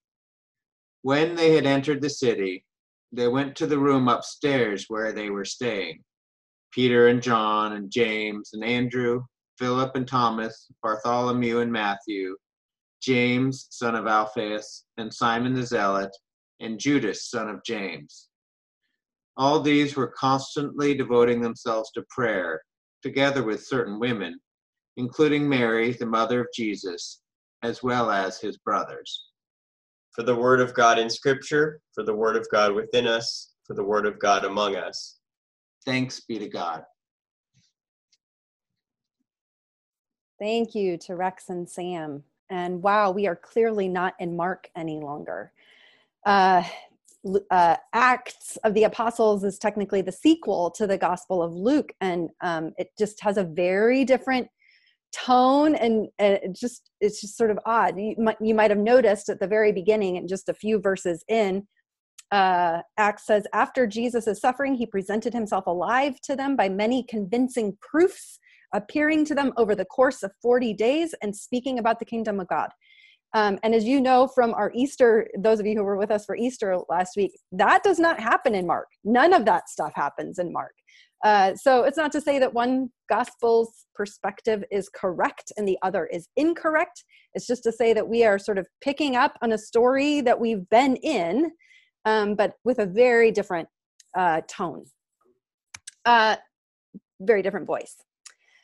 When 1.03 1.35
they 1.37 1.55
had 1.55 1.67
entered 1.67 2.01
the 2.01 2.11
city, 2.11 2.65
they 3.13 3.29
went 3.29 3.57
to 3.57 3.67
the 3.67 3.79
room 3.79 4.09
upstairs 4.09 4.87
where 4.89 5.13
they 5.13 5.31
were 5.31 5.45
staying. 5.45 6.03
Peter 6.73 7.09
and 7.09 7.23
John 7.23 7.75
and 7.75 7.91
James 7.91 8.51
and 8.55 8.65
Andrew, 8.65 9.25
Philip 9.59 9.95
and 9.97 10.09
Thomas, 10.09 10.69
Bartholomew 10.83 11.61
and 11.61 11.73
Matthew, 11.73 12.37
James, 13.01 13.67
son 13.71 13.95
of 13.95 14.07
Alphaeus, 14.07 14.85
and 14.97 15.13
Simon 15.13 15.55
the 15.55 15.63
Zealot, 15.63 16.11
and 16.61 16.79
Judas, 16.79 17.29
son 17.29 17.49
of 17.49 17.63
James. 17.65 18.29
All 19.37 19.61
these 19.61 19.97
were 19.97 20.15
constantly 20.19 20.95
devoting 20.95 21.41
themselves 21.41 21.91
to 21.93 22.05
prayer, 22.09 22.63
together 23.03 23.43
with 23.43 23.67
certain 23.67 23.99
women, 23.99 24.41
including 24.97 25.49
Mary, 25.49 25.93
the 25.93 26.07
mother 26.07 26.41
of 26.41 26.47
Jesus, 26.55 27.21
as 27.63 27.83
well 27.83 28.11
as 28.11 28.41
his 28.41 28.57
brothers. 28.59 29.27
For 30.13 30.23
the 30.23 30.35
word 30.35 30.61
of 30.61 30.73
God 30.75 30.99
in 30.99 31.11
Scripture, 31.11 31.81
for 31.93 32.03
the 32.03 32.15
word 32.15 32.37
of 32.37 32.47
God 32.51 32.73
within 32.73 33.07
us, 33.07 33.53
for 33.65 33.75
the 33.75 33.85
word 33.85 34.07
of 34.07 34.19
God 34.19 34.45
among 34.45 34.77
us. 34.77 35.19
Thanks 35.85 36.21
be 36.21 36.39
to 36.39 36.49
God. 36.49 36.85
Thank 40.39 40.75
you 40.75 40.97
to 40.99 41.17
Rex 41.17 41.49
and 41.51 41.69
Sam. 41.69 42.25
And 42.49 42.83
wow, 42.83 43.11
we 43.11 43.27
are 43.27 43.37
clearly 43.37 43.89
not 43.89 44.15
in 44.19 44.37
Mark 44.37 44.71
any 44.77 45.01
longer. 45.01 45.53
Uh, 46.25 46.63
uh, 47.51 47.77
Acts 47.93 48.57
of 48.65 48.75
the 48.75 48.85
Apostles 48.85 49.45
is 49.45 49.59
technically 49.59 50.03
the 50.03 50.13
sequel 50.13 50.71
to 50.73 50.87
the 50.87 50.99
Gospel 50.99 51.43
of 51.43 51.53
Luke, 51.53 51.93
and 52.01 52.31
um, 52.41 52.73
it 52.79 52.89
just 52.99 53.23
has 53.23 53.37
a 53.37 53.45
very 53.45 54.05
different 54.05 54.49
tone, 55.13 55.75
and, 55.75 56.09
and 56.19 56.35
it 56.35 56.55
just 56.55 56.91
it's 57.01 57.21
just 57.21 57.37
sort 57.37 57.51
of 57.51 57.59
odd. 57.67 57.99
You 57.99 58.15
might 58.19 58.37
you 58.41 58.55
might 58.55 58.71
have 58.71 58.79
noticed 58.79 59.29
at 59.29 59.41
the 59.41 59.47
very 59.47 59.73
beginning, 59.73 60.17
and 60.17 60.29
just 60.29 60.49
a 60.49 60.55
few 60.55 60.81
verses 60.81 61.25
in, 61.29 61.67
uh, 62.33 62.83
Acts 62.97 63.27
says, 63.27 63.47
after 63.53 63.87
Jesus' 63.87 64.41
suffering, 64.41 64.75
he 64.75 64.87
presented 64.87 65.33
himself 65.33 65.67
alive 65.67 66.21
to 66.23 66.35
them 66.35 66.57
by 66.57 66.69
many 66.69 67.05
convincing 67.05 67.77
proofs, 67.81 68.39
appearing 68.75 69.25
to 69.27 69.35
them 69.35 69.53
over 69.57 69.75
the 69.75 69.85
course 69.85 70.23
of 70.23 70.33
40 70.43 70.75
days 70.75 71.15
and 71.23 71.37
speaking 71.37 71.79
about 71.79 71.99
the 71.99 72.05
kingdom 72.05 72.41
of 72.41 72.49
God. 72.49 72.71
Um, 73.35 73.59
and 73.63 73.75
as 73.75 73.85
you 73.85 74.01
know 74.01 74.29
from 74.29 74.55
our 74.55 74.73
Easter, 74.75 75.29
those 75.39 75.61
of 75.61 75.67
you 75.67 75.77
who 75.77 75.85
were 75.85 75.97
with 75.97 76.11
us 76.11 76.25
for 76.25 76.37
Easter 76.37 76.79
last 76.89 77.17
week, 77.17 77.33
that 77.53 77.83
does 77.83 77.99
not 77.99 78.19
happen 78.19 78.55
in 78.55 78.67
Mark. 78.67 78.89
None 79.05 79.33
of 79.33 79.45
that 79.45 79.69
stuff 79.69 79.93
happens 79.95 80.39
in 80.39 80.53
Mark. 80.53 80.73
Uh, 81.25 81.55
so 81.55 81.85
it's 81.85 81.97
not 81.97 82.13
to 82.13 82.21
say 82.21 82.39
that 82.39 82.53
one 82.53 82.91
gospel's 83.09 83.87
perspective 83.95 84.63
is 84.71 84.89
correct 84.89 85.51
and 85.57 85.67
the 85.67 85.79
other 85.83 86.07
is 86.07 86.29
incorrect. 86.37 87.05
It's 87.35 87.47
just 87.47 87.63
to 87.65 87.73
say 87.73 87.93
that 87.95 88.07
we 88.07 88.25
are 88.25 88.39
sort 88.39 88.59
of 88.59 88.67
picking 88.81 89.17
up 89.17 89.37
on 89.43 89.53
a 89.53 89.59
story 89.59 90.21
that 90.21 90.39
we've 90.39 90.69
been 90.69 90.97
in, 90.97 91.51
um, 92.05 92.35
but 92.35 92.55
with 92.65 92.79
a 92.79 92.87
very 92.87 93.33
different 93.33 93.69
uh, 94.17 94.43
tone, 94.49 94.85
uh, 96.05 96.37
very 97.21 97.43
different 97.43 97.67
voice. 97.67 97.97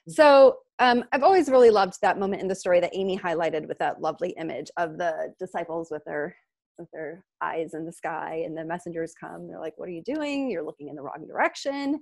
So 0.09 0.59
um, 0.83 1.05
I've 1.13 1.23
always 1.23 1.49
really 1.49 1.71
loved 1.71 1.95
that 2.03 2.19
moment 2.19 2.43
in 2.43 2.49
the 2.49 2.57
story 2.57 2.81
that 2.81 2.91
Amy 2.93 3.17
highlighted 3.17 3.69
with 3.69 3.79
that 3.79 4.01
lovely 4.01 4.31
image 4.31 4.69
of 4.77 4.99
the 4.99 5.33
disciples 5.39 5.89
with 5.93 6.03
their 6.05 6.35
with 6.77 6.89
their 6.93 7.25
eyes 7.41 7.75
in 7.75 7.87
the 7.87 7.93
sky, 7.93 8.43
and 8.45 8.57
the 8.57 8.65
messengers 8.65 9.15
come. 9.19 9.47
They're 9.47 9.61
like, 9.61 9.75
"What 9.77 9.89
are 9.89 9.93
you 9.93 10.03
doing? 10.03 10.51
You're 10.51 10.65
looking 10.65 10.89
in 10.89 10.97
the 10.97 11.03
wrong 11.03 11.25
direction. 11.25 12.01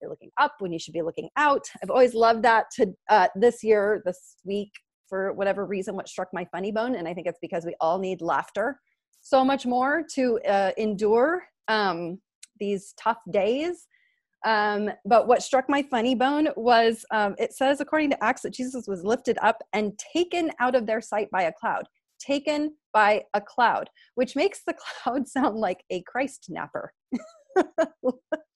You're 0.00 0.10
looking 0.10 0.30
up 0.38 0.54
when 0.60 0.72
you 0.72 0.78
should 0.78 0.94
be 0.94 1.02
looking 1.02 1.30
out." 1.36 1.66
I've 1.82 1.90
always 1.90 2.14
loved 2.14 2.44
that. 2.44 2.66
To 2.76 2.94
uh, 3.08 3.26
this 3.34 3.64
year, 3.64 4.02
this 4.04 4.36
week, 4.44 4.70
for 5.08 5.32
whatever 5.32 5.66
reason, 5.66 5.96
what 5.96 6.08
struck 6.08 6.28
my 6.32 6.46
funny 6.52 6.70
bone, 6.70 6.94
and 6.94 7.08
I 7.08 7.14
think 7.14 7.26
it's 7.26 7.40
because 7.42 7.64
we 7.64 7.74
all 7.80 7.98
need 7.98 8.22
laughter 8.22 8.78
so 9.20 9.44
much 9.44 9.66
more 9.66 10.04
to 10.14 10.38
uh, 10.48 10.70
endure 10.76 11.42
um, 11.66 12.20
these 12.60 12.94
tough 12.96 13.18
days 13.32 13.88
um, 14.44 14.90
but 15.04 15.28
what 15.28 15.42
struck 15.42 15.68
my 15.68 15.82
funny 15.82 16.14
bone 16.14 16.48
was 16.56 17.04
um, 17.12 17.34
it 17.38 17.52
says, 17.52 17.80
according 17.80 18.10
to 18.10 18.24
Acts, 18.24 18.42
that 18.42 18.52
Jesus 18.52 18.86
was 18.88 19.04
lifted 19.04 19.38
up 19.42 19.58
and 19.72 19.98
taken 20.12 20.50
out 20.58 20.74
of 20.74 20.86
their 20.86 21.00
sight 21.00 21.30
by 21.30 21.42
a 21.42 21.52
cloud. 21.52 21.84
Taken 22.18 22.74
by 22.92 23.22
a 23.34 23.40
cloud, 23.40 23.88
which 24.14 24.36
makes 24.36 24.62
the 24.66 24.74
cloud 25.02 25.28
sound 25.28 25.58
like 25.58 25.84
a 25.90 26.02
Christ 26.02 26.46
napper. 26.48 26.92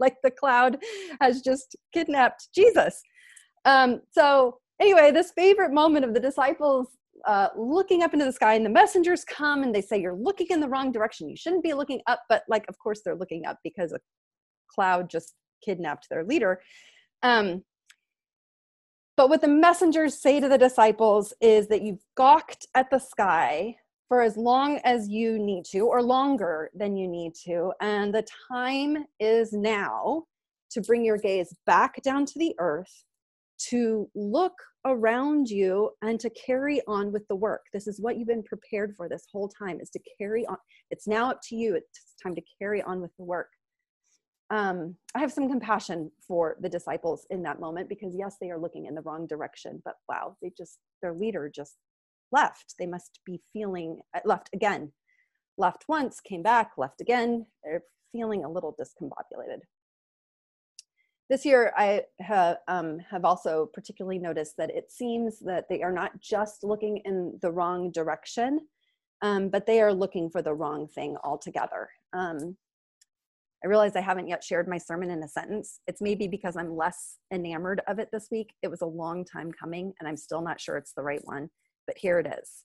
like 0.01 0.16
the 0.22 0.31
cloud 0.31 0.79
has 1.20 1.40
just 1.42 1.77
kidnapped 1.92 2.49
Jesus. 2.55 3.01
Um, 3.64 4.01
so, 4.12 4.59
anyway, 4.81 5.11
this 5.11 5.33
favorite 5.37 5.72
moment 5.72 6.05
of 6.05 6.14
the 6.14 6.20
disciples 6.20 6.88
uh, 7.27 7.49
looking 7.57 8.03
up 8.03 8.12
into 8.12 8.25
the 8.25 8.33
sky, 8.33 8.55
and 8.55 8.64
the 8.64 8.70
messengers 8.70 9.25
come 9.25 9.62
and 9.62 9.75
they 9.75 9.83
say, 9.83 10.01
You're 10.01 10.14
looking 10.14 10.49
in 10.51 10.61
the 10.61 10.68
wrong 10.68 10.90
direction. 10.90 11.29
You 11.29 11.37
shouldn't 11.37 11.64
be 11.64 11.75
looking 11.75 12.01
up. 12.07 12.22
But, 12.29 12.42
like, 12.49 12.64
of 12.68 12.77
course, 12.79 13.03
they're 13.05 13.16
looking 13.16 13.46
up 13.46 13.59
because 13.62 13.92
a 13.92 14.01
cloud 14.72 15.11
just 15.11 15.35
kidnapped 15.64 16.09
their 16.09 16.25
leader. 16.25 16.61
Um, 17.23 17.64
but 19.16 19.31
what 19.31 19.40
the 19.40 19.49
messengers 19.49 20.21
say 20.21 20.40
to 20.40 20.49
the 20.49 20.59
disciples 20.59 21.33
is 21.40 21.69
that 21.69 21.83
you've 21.83 22.05
gawked 22.16 22.66
at 22.75 22.90
the 22.90 22.99
sky 22.99 23.77
for 24.09 24.23
as 24.23 24.37
long 24.37 24.79
as 24.85 25.09
you 25.09 25.38
need 25.38 25.64
to, 25.64 25.81
or 25.81 26.03
longer 26.03 26.71
than 26.75 26.97
you 26.97 27.09
need 27.09 27.33
to, 27.45 27.73
and 27.81 28.14
the 28.14 28.27
time 28.49 29.05
is 29.19 29.53
now 29.53 30.23
to 30.71 30.81
bring 30.81 31.05
your 31.05 31.19
gaze 31.19 31.53
back 31.66 32.01
down 32.03 32.25
to 32.27 32.38
the 32.38 32.55
earth, 32.59 33.05
to 33.59 34.09
look 34.14 34.53
around 34.85 35.49
you, 35.49 35.90
and 36.03 36.21
to 36.21 36.31
carry 36.31 36.81
on 36.87 37.11
with 37.11 37.27
the 37.27 37.35
work. 37.35 37.62
This 37.73 37.88
is 37.88 38.01
what 38.01 38.16
you've 38.16 38.29
been 38.29 38.45
prepared 38.45 38.95
for 38.97 39.09
this 39.09 39.27
whole 39.33 39.49
time, 39.49 39.81
is 39.81 39.90
to 39.90 40.01
carry 40.19 40.47
on. 40.47 40.59
It's 40.90 41.09
now 41.09 41.31
up 41.31 41.40
to 41.49 41.57
you. 41.57 41.75
It's 41.75 42.14
time 42.23 42.35
to 42.37 42.42
carry 42.61 42.83
on 42.83 43.01
with 43.01 43.11
the 43.19 43.25
work 43.25 43.49
um, 44.51 44.97
I 45.15 45.19
have 45.19 45.33
some 45.33 45.49
compassion 45.49 46.11
for 46.27 46.57
the 46.61 46.69
disciples 46.69 47.27
in 47.31 47.43
that 47.43 47.61
moment 47.61 47.89
because 47.89 48.15
yes, 48.17 48.37
they 48.41 48.51
are 48.51 48.61
looking 48.61 48.87
in 48.87 48.95
the 48.95 49.03
wrong 49.03 49.27
direction, 49.27 49.83
but 49.85 49.95
wow, 50.09 50.37
they 50.41 50.53
just 50.57 50.79
their 51.03 51.15
leader 51.15 51.51
just 51.53 51.77
left. 52.33 52.75
They 52.79 52.87
must 52.87 53.21
be 53.25 53.41
feeling 53.53 54.01
uh, 54.15 54.21
left 54.25 54.51
again, 54.53 54.93
left 55.59 55.85
once, 55.89 56.21
came 56.21 56.43
back, 56.43 56.73
left 56.77 57.01
again. 57.01 57.47
They're 57.65 57.83
feeling 58.13 58.45
a 58.45 58.51
little 58.51 58.77
discombobulated. 58.81 59.61
This 61.29 61.45
year, 61.45 61.73
I 61.77 62.03
have, 62.21 62.59
um, 62.69 63.01
have 63.11 63.25
also 63.25 63.69
particularly 63.75 64.21
noticed 64.21 64.57
that 64.59 64.71
it 64.71 64.93
seems 64.93 65.41
that 65.41 65.69
they 65.69 65.83
are 65.83 65.91
not 65.91 66.21
just 66.21 66.63
looking 66.63 66.99
in 66.99 67.37
the 67.43 67.51
wrong 67.51 67.91
direction, 67.91 68.61
um, 69.23 69.49
but 69.49 69.67
they 69.67 69.81
are 69.81 69.93
looking 69.93 70.31
for 70.31 70.41
the 70.41 70.55
wrong 70.55 70.87
thing 70.87 71.17
altogether. 71.25 71.89
Um, 72.13 72.57
I 73.64 73.69
realize 73.69 73.97
I 73.97 74.01
haven't 74.01 74.29
yet 74.29 74.45
shared 74.45 74.69
my 74.69 74.79
sermon 74.79 75.11
in 75.11 75.23
a 75.23 75.29
sentence. 75.29 75.81
It's 75.87 76.03
maybe 76.03 76.29
because 76.29 76.57
I'm 76.57 76.77
less 76.77 77.19
enamored 77.33 77.81
of 77.88 77.99
it 77.99 78.11
this 78.12 78.29
week. 78.31 78.55
It 78.62 78.69
was 78.69 78.83
a 78.83 78.87
long 78.87 79.25
time 79.25 79.51
coming, 79.53 79.92
and 79.99 80.09
I'm 80.09 80.16
still 80.16 80.42
not 80.42 80.61
sure 80.61 80.77
it's 80.77 80.92
the 80.92 81.03
right 81.03 81.25
one, 81.25 81.49
but 81.87 81.99
here 81.99 82.19
it 82.19 82.27
is. 82.27 82.64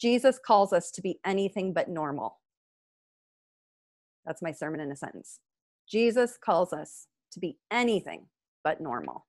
Jesus 0.00 0.38
calls 0.44 0.72
us 0.72 0.90
to 0.92 1.02
be 1.02 1.18
anything 1.24 1.72
but 1.72 1.88
normal. 1.88 2.38
That's 4.24 4.42
my 4.42 4.52
sermon 4.52 4.80
in 4.80 4.90
a 4.90 4.96
sentence. 4.96 5.40
Jesus 5.90 6.38
calls 6.42 6.72
us 6.72 7.06
to 7.32 7.40
be 7.40 7.58
anything 7.70 8.26
but 8.64 8.80
normal. 8.80 9.26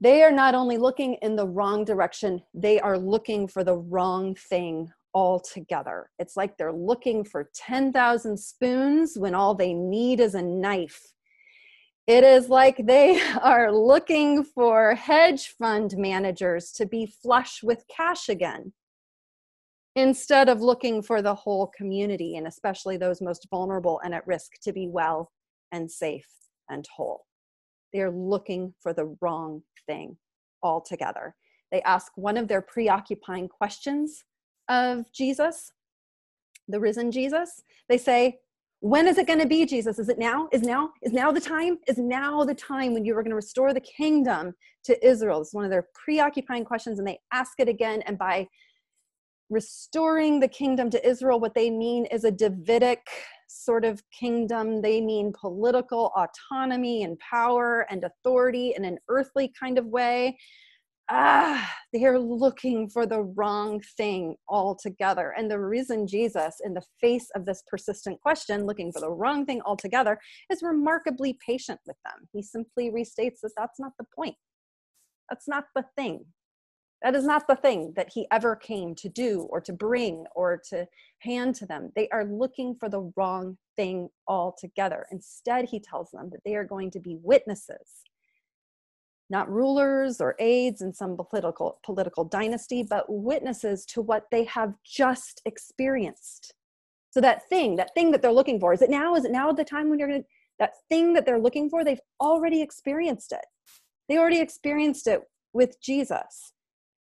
They 0.00 0.22
are 0.22 0.32
not 0.32 0.54
only 0.54 0.78
looking 0.78 1.14
in 1.20 1.36
the 1.36 1.46
wrong 1.46 1.84
direction, 1.84 2.42
they 2.54 2.80
are 2.80 2.98
looking 2.98 3.46
for 3.46 3.62
the 3.62 3.76
wrong 3.76 4.34
thing 4.34 4.90
all 5.12 5.40
together. 5.40 6.10
It's 6.18 6.36
like 6.36 6.56
they're 6.56 6.72
looking 6.72 7.24
for 7.24 7.50
10,000 7.54 8.38
spoons 8.38 9.16
when 9.18 9.34
all 9.34 9.54
they 9.54 9.74
need 9.74 10.20
is 10.20 10.34
a 10.34 10.42
knife. 10.42 11.00
It 12.06 12.24
is 12.24 12.48
like 12.48 12.86
they 12.86 13.20
are 13.42 13.72
looking 13.72 14.44
for 14.44 14.94
hedge 14.94 15.54
fund 15.58 15.94
managers 15.96 16.72
to 16.72 16.86
be 16.86 17.06
flush 17.06 17.62
with 17.62 17.84
cash 17.94 18.28
again 18.28 18.72
instead 19.96 20.48
of 20.48 20.60
looking 20.60 21.02
for 21.02 21.20
the 21.20 21.34
whole 21.34 21.66
community 21.76 22.36
and 22.36 22.46
especially 22.46 22.96
those 22.96 23.20
most 23.20 23.46
vulnerable 23.50 24.00
and 24.04 24.14
at 24.14 24.26
risk 24.26 24.52
to 24.62 24.72
be 24.72 24.88
well 24.88 25.32
and 25.72 25.90
safe 25.90 26.28
and 26.68 26.86
whole. 26.96 27.26
They 27.92 28.00
are 28.00 28.10
looking 28.10 28.74
for 28.80 28.92
the 28.92 29.16
wrong 29.20 29.62
thing 29.86 30.16
altogether. 30.62 31.34
They 31.72 31.82
ask 31.82 32.12
one 32.16 32.36
of 32.36 32.48
their 32.48 32.62
preoccupying 32.62 33.48
questions 33.48 34.24
of 34.70 35.12
Jesus, 35.12 35.72
the 36.68 36.80
risen 36.80 37.10
Jesus. 37.10 37.62
They 37.90 37.98
say, 37.98 38.38
when 38.80 39.06
is 39.06 39.18
it 39.18 39.26
going 39.26 39.40
to 39.40 39.46
be 39.46 39.66
jesus? 39.66 39.98
Is 39.98 40.08
it 40.08 40.18
now? 40.18 40.48
Is 40.52 40.62
now? 40.62 40.90
Is 41.02 41.12
now 41.12 41.30
the 41.30 41.40
time? 41.40 41.78
Is 41.86 41.98
now 41.98 42.44
the 42.44 42.54
time 42.54 42.94
when 42.94 43.04
you 43.04 43.14
are 43.14 43.22
going 43.22 43.30
to 43.30 43.36
restore 43.36 43.74
the 43.74 43.80
kingdom 43.80 44.54
to 44.84 45.06
israel? 45.06 45.42
It's 45.42 45.52
one 45.52 45.64
of 45.64 45.70
their 45.70 45.88
preoccupying 46.02 46.64
questions 46.64 46.98
and 46.98 47.06
they 47.06 47.18
ask 47.30 47.60
it 47.60 47.68
again 47.68 48.02
and 48.06 48.16
by 48.16 48.48
restoring 49.50 50.40
the 50.40 50.48
kingdom 50.48 50.88
to 50.90 51.06
israel 51.06 51.40
what 51.40 51.54
they 51.54 51.68
mean 51.68 52.06
is 52.06 52.24
a 52.24 52.30
davidic 52.30 53.06
sort 53.48 53.84
of 53.84 54.02
kingdom. 54.12 54.80
They 54.80 55.00
mean 55.00 55.32
political 55.38 56.12
autonomy 56.16 57.02
and 57.02 57.18
power 57.18 57.86
and 57.90 58.04
authority 58.04 58.74
in 58.76 58.84
an 58.86 58.98
earthly 59.08 59.52
kind 59.58 59.76
of 59.76 59.86
way 59.86 60.38
ah, 61.10 61.74
they're 61.92 62.18
looking 62.18 62.88
for 62.88 63.06
the 63.06 63.22
wrong 63.22 63.80
thing 63.96 64.36
altogether. 64.48 65.34
And 65.36 65.50
the 65.50 65.58
reason 65.58 66.06
Jesus, 66.06 66.56
in 66.64 66.74
the 66.74 66.84
face 67.00 67.28
of 67.34 67.44
this 67.44 67.62
persistent 67.66 68.20
question, 68.20 68.66
looking 68.66 68.92
for 68.92 69.00
the 69.00 69.10
wrong 69.10 69.44
thing 69.44 69.60
altogether, 69.62 70.18
is 70.50 70.62
remarkably 70.62 71.36
patient 71.44 71.80
with 71.86 71.96
them. 72.04 72.28
He 72.32 72.42
simply 72.42 72.90
restates 72.90 73.40
that 73.42 73.52
that's 73.56 73.80
not 73.80 73.92
the 73.98 74.06
point. 74.14 74.36
That's 75.28 75.48
not 75.48 75.64
the 75.74 75.84
thing. 75.96 76.24
That 77.02 77.16
is 77.16 77.24
not 77.24 77.46
the 77.48 77.56
thing 77.56 77.94
that 77.96 78.10
he 78.12 78.26
ever 78.30 78.54
came 78.54 78.94
to 78.96 79.08
do 79.08 79.48
or 79.50 79.60
to 79.62 79.72
bring 79.72 80.26
or 80.34 80.60
to 80.68 80.86
hand 81.20 81.54
to 81.56 81.66
them. 81.66 81.90
They 81.96 82.08
are 82.10 82.26
looking 82.26 82.76
for 82.78 82.90
the 82.90 83.10
wrong 83.16 83.56
thing 83.74 84.10
altogether. 84.28 85.06
Instead, 85.10 85.64
he 85.70 85.80
tells 85.80 86.10
them 86.10 86.28
that 86.30 86.40
they 86.44 86.56
are 86.56 86.64
going 86.64 86.90
to 86.90 87.00
be 87.00 87.16
witnesses 87.22 88.04
not 89.30 89.50
rulers 89.50 90.20
or 90.20 90.34
aides 90.38 90.82
in 90.82 90.92
some 90.92 91.16
political 91.16 91.78
political 91.84 92.24
dynasty 92.24 92.82
but 92.82 93.04
witnesses 93.08 93.86
to 93.86 94.02
what 94.02 94.26
they 94.30 94.44
have 94.44 94.74
just 94.84 95.40
experienced. 95.44 96.54
So 97.10 97.20
that 97.20 97.48
thing 97.48 97.76
that 97.76 97.94
thing 97.94 98.10
that 98.10 98.22
they're 98.22 98.32
looking 98.32 98.60
for 98.60 98.72
is 98.72 98.82
it 98.82 98.90
now? 98.90 99.14
Is 99.14 99.24
it 99.24 99.32
now 99.32 99.52
the 99.52 99.64
time 99.64 99.88
when 99.88 99.98
you're 99.98 100.08
going 100.08 100.22
to 100.22 100.28
that 100.58 100.74
thing 100.88 101.14
that 101.14 101.24
they're 101.24 101.38
looking 101.38 101.70
for? 101.70 101.84
They've 101.84 102.00
already 102.20 102.60
experienced 102.60 103.32
it. 103.32 103.46
They 104.08 104.18
already 104.18 104.40
experienced 104.40 105.06
it 105.06 105.22
with 105.52 105.80
jesus. 105.80 106.52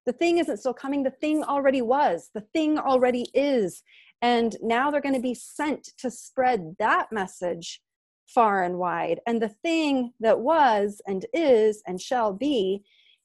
The 0.07 0.13
thing 0.13 0.39
isn't 0.39 0.59
still 0.59 0.75
coming. 0.75 1.03
The 1.03 1.11
thing 1.11 1.43
already 1.43 1.83
was. 1.83 2.31
The 2.33 2.45
thing 2.53 2.79
already 2.79 3.27
is. 3.35 3.83
And 4.23 4.57
now 4.63 4.91
they're 4.91 5.01
going 5.01 5.15
to 5.15 5.21
be 5.21 5.35
sent 5.35 5.91
to 5.99 6.11
spread 6.11 6.77
that 6.79 7.13
message 7.13 7.81
far 8.27 8.65
and 8.65 8.79
wide. 8.79 9.21
And 9.27 9.41
the 9.41 9.49
thing 9.49 10.13
that 10.21 10.41
was 10.41 11.01
and 11.07 11.27
is 11.33 11.83
and 11.87 12.01
shall 12.01 12.33
be 12.33 12.83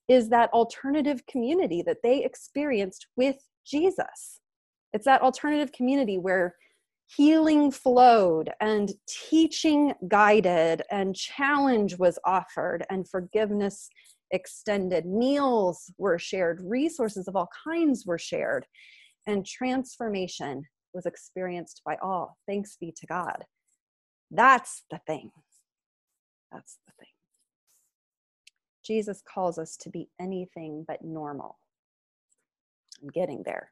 is 0.08 0.30
that 0.30 0.52
alternative 0.52 1.26
community 1.26 1.82
that 1.84 2.04
they 2.04 2.24
experienced 2.24 3.08
with 3.16 3.38
Jesus. 3.66 4.40
It's 4.94 5.06
that 5.06 5.22
alternative 5.22 5.72
community 5.72 6.18
where 6.18 6.56
healing 7.08 7.72
flowed 7.72 8.50
and 8.60 8.92
teaching 9.08 9.94
guided 10.08 10.82
and 10.92 11.16
challenge 11.16 11.98
was 11.98 12.18
offered 12.26 12.86
and 12.90 13.08
forgiveness 13.08 13.90
extended. 14.32 15.06
Meals 15.06 15.92
were 15.98 16.18
shared, 16.18 16.62
resources 16.64 17.28
of 17.28 17.36
all 17.36 17.50
kinds 17.66 18.06
were 18.06 18.18
shared, 18.18 18.66
and 19.28 19.46
transformation 19.46 20.64
was 20.94 21.06
experienced 21.06 21.82
by 21.86 21.98
all. 22.02 22.38
Thanks 22.48 22.78
be 22.80 22.94
to 22.98 23.06
God. 23.08 23.44
That's 24.32 24.84
the 24.90 25.00
thing. 25.06 25.32
That's 26.52 26.78
the 26.88 26.94
thing. 26.98 27.08
Jesus 28.84 29.22
calls 29.22 29.60
us 29.60 29.78
to 29.78 29.90
be 29.90 30.10
anything 30.20 30.86
but 30.88 31.04
normal. 31.04 31.60
I'm 33.02 33.10
getting 33.10 33.44
there. 33.44 33.72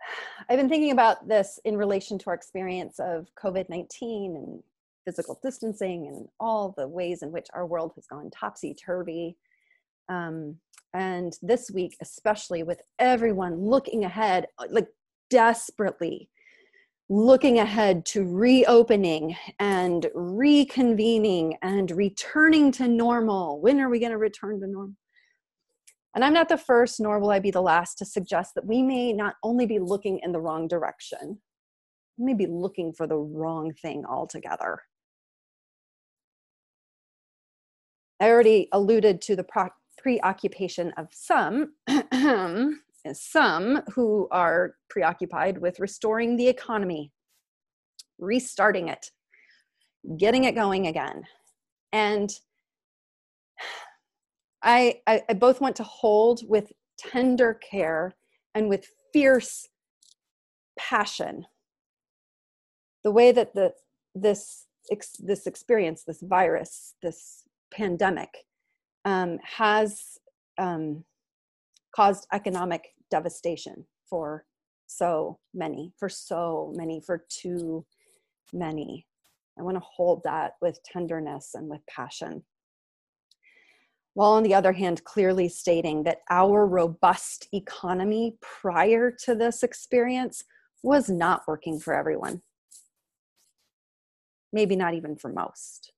I've 0.48 0.58
been 0.58 0.68
thinking 0.68 0.92
about 0.92 1.28
this 1.28 1.60
in 1.64 1.76
relation 1.76 2.18
to 2.18 2.26
our 2.28 2.34
experience 2.34 2.98
of 2.98 3.28
COVID 3.42 3.68
19 3.68 4.36
and 4.36 4.62
physical 5.04 5.38
distancing 5.42 6.06
and 6.06 6.28
all 6.40 6.74
the 6.76 6.86
ways 6.86 7.22
in 7.22 7.32
which 7.32 7.48
our 7.52 7.66
world 7.66 7.92
has 7.94 8.06
gone 8.06 8.30
topsy 8.30 8.74
turvy. 8.74 9.36
Um, 10.08 10.56
and 10.94 11.32
this 11.42 11.70
week, 11.70 11.96
especially 12.00 12.62
with 12.62 12.80
everyone 12.98 13.58
looking 13.60 14.04
ahead, 14.04 14.46
like 14.70 14.88
desperately 15.30 16.28
looking 17.12 17.58
ahead 17.58 18.06
to 18.06 18.24
reopening 18.24 19.36
and 19.58 20.06
reconvening 20.16 21.54
and 21.60 21.90
returning 21.90 22.72
to 22.72 22.88
normal. 22.88 23.60
When 23.60 23.80
are 23.80 23.90
we 23.90 23.98
going 23.98 24.12
to 24.12 24.18
return 24.18 24.58
to 24.60 24.66
normal? 24.66 24.94
And 26.14 26.24
I'm 26.24 26.32
not 26.32 26.48
the 26.48 26.56
first, 26.56 27.00
nor 27.00 27.18
will 27.18 27.30
I 27.30 27.38
be 27.38 27.50
the 27.50 27.60
last, 27.60 27.98
to 27.98 28.06
suggest 28.06 28.54
that 28.54 28.64
we 28.64 28.82
may 28.82 29.12
not 29.12 29.34
only 29.42 29.66
be 29.66 29.78
looking 29.78 30.20
in 30.22 30.32
the 30.32 30.40
wrong 30.40 30.68
direction, 30.68 31.38
we 32.16 32.32
may 32.32 32.34
be 32.34 32.46
looking 32.46 32.94
for 32.94 33.06
the 33.06 33.18
wrong 33.18 33.74
thing 33.74 34.04
altogether. 34.06 34.80
I 38.20 38.30
already 38.30 38.68
alluded 38.72 39.20
to 39.22 39.36
the 39.36 39.44
preoccupation 39.98 40.94
of 40.96 41.08
some 41.10 41.74
some 43.12 43.82
who 43.94 44.28
are 44.30 44.74
preoccupied 44.88 45.58
with 45.58 45.80
restoring 45.80 46.36
the 46.36 46.48
economy, 46.48 47.12
restarting 48.18 48.88
it, 48.88 49.10
getting 50.16 50.44
it 50.44 50.54
going 50.54 50.86
again. 50.86 51.24
And 51.92 52.30
I, 54.62 55.00
I, 55.06 55.22
I 55.28 55.32
both 55.34 55.60
want 55.60 55.76
to 55.76 55.82
hold 55.82 56.48
with 56.48 56.72
tender 56.98 57.54
care 57.54 58.14
and 58.54 58.68
with 58.68 58.86
fierce 59.12 59.68
passion 60.78 61.44
the 63.04 63.10
way 63.10 63.32
that 63.32 63.54
the 63.54 63.72
this 64.14 64.66
ex, 64.90 65.16
this 65.18 65.46
experience, 65.46 66.04
this 66.04 66.22
virus, 66.22 66.94
this 67.02 67.44
pandemic, 67.72 68.46
um, 69.04 69.38
has 69.42 70.18
um, 70.58 71.04
caused 71.94 72.26
economic 72.32 72.88
devastation 73.10 73.86
for 74.08 74.44
so 74.86 75.38
many, 75.54 75.92
for 75.98 76.08
so 76.08 76.72
many, 76.76 77.00
for 77.00 77.24
too 77.28 77.84
many. 78.52 79.06
I 79.58 79.62
want 79.62 79.76
to 79.76 79.82
hold 79.84 80.22
that 80.24 80.52
with 80.60 80.82
tenderness 80.84 81.50
and 81.54 81.68
with 81.68 81.80
passion. 81.86 82.42
While 84.14 84.32
on 84.32 84.42
the 84.42 84.54
other 84.54 84.72
hand, 84.72 85.04
clearly 85.04 85.48
stating 85.48 86.02
that 86.04 86.20
our 86.30 86.66
robust 86.66 87.48
economy 87.52 88.36
prior 88.40 89.10
to 89.24 89.34
this 89.34 89.62
experience 89.62 90.44
was 90.82 91.08
not 91.08 91.42
working 91.46 91.78
for 91.78 91.94
everyone. 91.94 92.42
Maybe 94.52 94.76
not 94.76 94.94
even 94.94 95.16
for 95.16 95.32
most. 95.32 95.92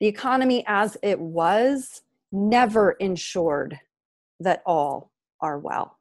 The 0.00 0.06
economy 0.06 0.64
as 0.66 0.96
it 1.02 1.20
was 1.20 2.02
never 2.32 2.92
ensured 2.92 3.78
that 4.40 4.62
all 4.66 5.10
are 5.40 5.58
well. 5.58 5.98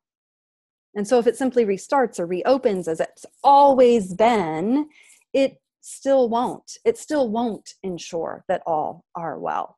And 0.96 1.08
so 1.08 1.20
if 1.20 1.28
it 1.28 1.38
simply 1.38 1.66
restarts 1.66 2.20
or 2.20 2.26
reopens 2.26 2.88
as 2.88 3.00
it's 3.00 3.26
always 3.44 4.14
been, 4.14 4.90
it 5.34 5.62
still 5.82 6.28
won't. 6.28 6.72
It 6.86 6.98
still 6.98 7.30
won't 7.30 7.76
ensure 7.84 8.44
that 8.48 8.64
all 8.66 9.06
are 9.16 9.38
well. 9.38 9.78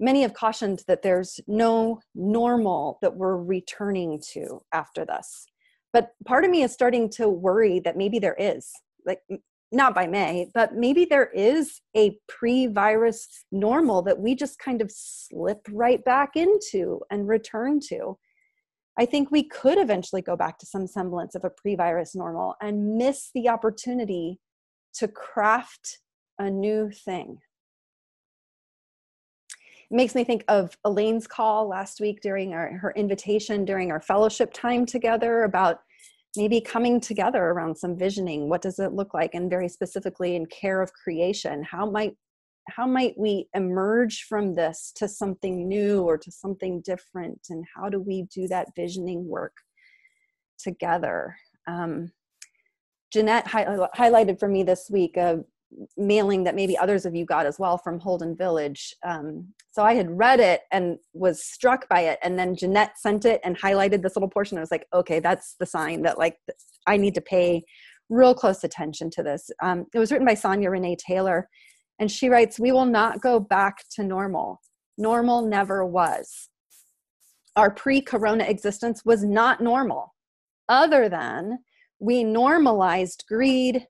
Many 0.00 0.22
have 0.22 0.32
cautioned 0.32 0.82
that 0.86 1.02
there's 1.02 1.40
no 1.46 2.00
normal 2.14 2.98
that 3.02 3.16
we're 3.16 3.36
returning 3.36 4.22
to 4.32 4.60
after 4.72 5.04
this. 5.04 5.46
But 5.92 6.10
part 6.24 6.44
of 6.44 6.50
me 6.50 6.62
is 6.62 6.72
starting 6.72 7.10
to 7.10 7.28
worry 7.28 7.80
that 7.80 7.96
maybe 7.96 8.18
there 8.18 8.36
is. 8.38 8.70
Like 9.04 9.20
not 9.70 9.94
by 9.94 10.06
May, 10.06 10.50
but 10.54 10.74
maybe 10.74 11.04
there 11.04 11.30
is 11.30 11.80
a 11.96 12.18
pre 12.26 12.66
virus 12.66 13.44
normal 13.52 14.02
that 14.02 14.18
we 14.18 14.34
just 14.34 14.58
kind 14.58 14.80
of 14.80 14.90
slip 14.90 15.66
right 15.70 16.02
back 16.04 16.36
into 16.36 17.00
and 17.10 17.28
return 17.28 17.80
to. 17.88 18.18
I 18.98 19.04
think 19.04 19.30
we 19.30 19.44
could 19.44 19.78
eventually 19.78 20.22
go 20.22 20.36
back 20.36 20.58
to 20.58 20.66
some 20.66 20.86
semblance 20.86 21.34
of 21.34 21.44
a 21.44 21.50
pre 21.50 21.76
virus 21.76 22.14
normal 22.14 22.54
and 22.60 22.96
miss 22.96 23.30
the 23.34 23.48
opportunity 23.48 24.40
to 24.94 25.06
craft 25.06 25.98
a 26.38 26.50
new 26.50 26.90
thing. 26.90 27.38
It 29.90 29.94
makes 29.94 30.14
me 30.14 30.24
think 30.24 30.44
of 30.48 30.76
Elaine's 30.84 31.26
call 31.26 31.68
last 31.68 32.00
week 32.00 32.20
during 32.20 32.52
our, 32.52 32.76
her 32.78 32.92
invitation 32.96 33.64
during 33.64 33.90
our 33.90 34.00
fellowship 34.00 34.52
time 34.52 34.84
together 34.84 35.44
about 35.44 35.80
maybe 36.36 36.60
coming 36.60 37.00
together 37.00 37.42
around 37.42 37.76
some 37.76 37.96
visioning 37.96 38.48
what 38.48 38.62
does 38.62 38.78
it 38.78 38.92
look 38.92 39.14
like? 39.14 39.34
And 39.34 39.50
very 39.50 39.68
specifically 39.68 40.36
in 40.36 40.46
care 40.46 40.82
of 40.82 40.92
creation 40.92 41.62
how 41.62 41.90
might 41.90 42.14
how 42.70 42.86
might 42.86 43.18
we 43.18 43.48
emerge 43.54 44.24
from 44.28 44.54
this 44.54 44.92
to 44.96 45.08
something 45.08 45.68
new 45.68 46.02
or 46.02 46.18
to 46.18 46.30
something 46.30 46.80
different? 46.82 47.46
And 47.50 47.64
how 47.74 47.88
do 47.88 48.00
we 48.00 48.22
do 48.22 48.46
that 48.48 48.74
visioning 48.76 49.26
work 49.26 49.56
together? 50.58 51.36
Um, 51.66 52.12
jeanette 53.12 53.46
hi- 53.46 53.88
highlighted 53.96 54.38
for 54.38 54.48
me 54.48 54.62
this 54.62 54.90
week 54.90 55.16
a 55.16 55.44
mailing 55.96 56.44
that 56.44 56.54
maybe 56.54 56.76
others 56.78 57.04
of 57.04 57.14
you 57.14 57.24
got 57.24 57.46
as 57.46 57.58
well 57.58 57.78
from 57.78 57.98
Holden 57.98 58.36
Village. 58.36 58.94
Um, 59.04 59.52
so 59.70 59.82
I 59.82 59.94
had 59.94 60.10
read 60.10 60.40
it 60.40 60.62
and 60.72 60.98
was 61.12 61.44
struck 61.44 61.88
by 61.88 62.00
it. 62.00 62.18
And 62.22 62.38
then 62.38 62.56
Jeanette 62.56 62.98
sent 62.98 63.24
it 63.24 63.40
and 63.44 63.58
highlighted 63.58 64.02
this 64.02 64.16
little 64.16 64.30
portion. 64.30 64.56
I 64.56 64.62
was 64.62 64.70
like, 64.70 64.86
okay, 64.94 65.20
that's 65.20 65.56
the 65.60 65.66
sign 65.66 66.02
that 66.02 66.18
like 66.18 66.38
I 66.86 66.96
need 66.96 67.14
to 67.14 67.20
pay 67.20 67.64
real 68.08 68.34
close 68.34 68.64
attention 68.64 69.10
to 69.10 69.22
this. 69.22 69.50
Um, 69.62 69.86
it 69.94 69.98
was 69.98 70.10
written 70.10 70.26
by 70.26 70.34
Sonya 70.34 70.70
Renee 70.70 70.96
Taylor. 70.96 71.48
And 71.98 72.10
she 72.10 72.28
writes, 72.28 72.58
We 72.58 72.72
will 72.72 72.86
not 72.86 73.20
go 73.20 73.40
back 73.40 73.84
to 73.92 74.04
normal. 74.04 74.60
Normal 74.96 75.46
never 75.46 75.84
was. 75.84 76.48
Our 77.56 77.70
pre 77.70 78.00
corona 78.00 78.44
existence 78.44 79.04
was 79.04 79.24
not 79.24 79.60
normal, 79.60 80.14
other 80.68 81.08
than 81.08 81.58
we 81.98 82.22
normalized 82.22 83.24
greed, 83.28 83.86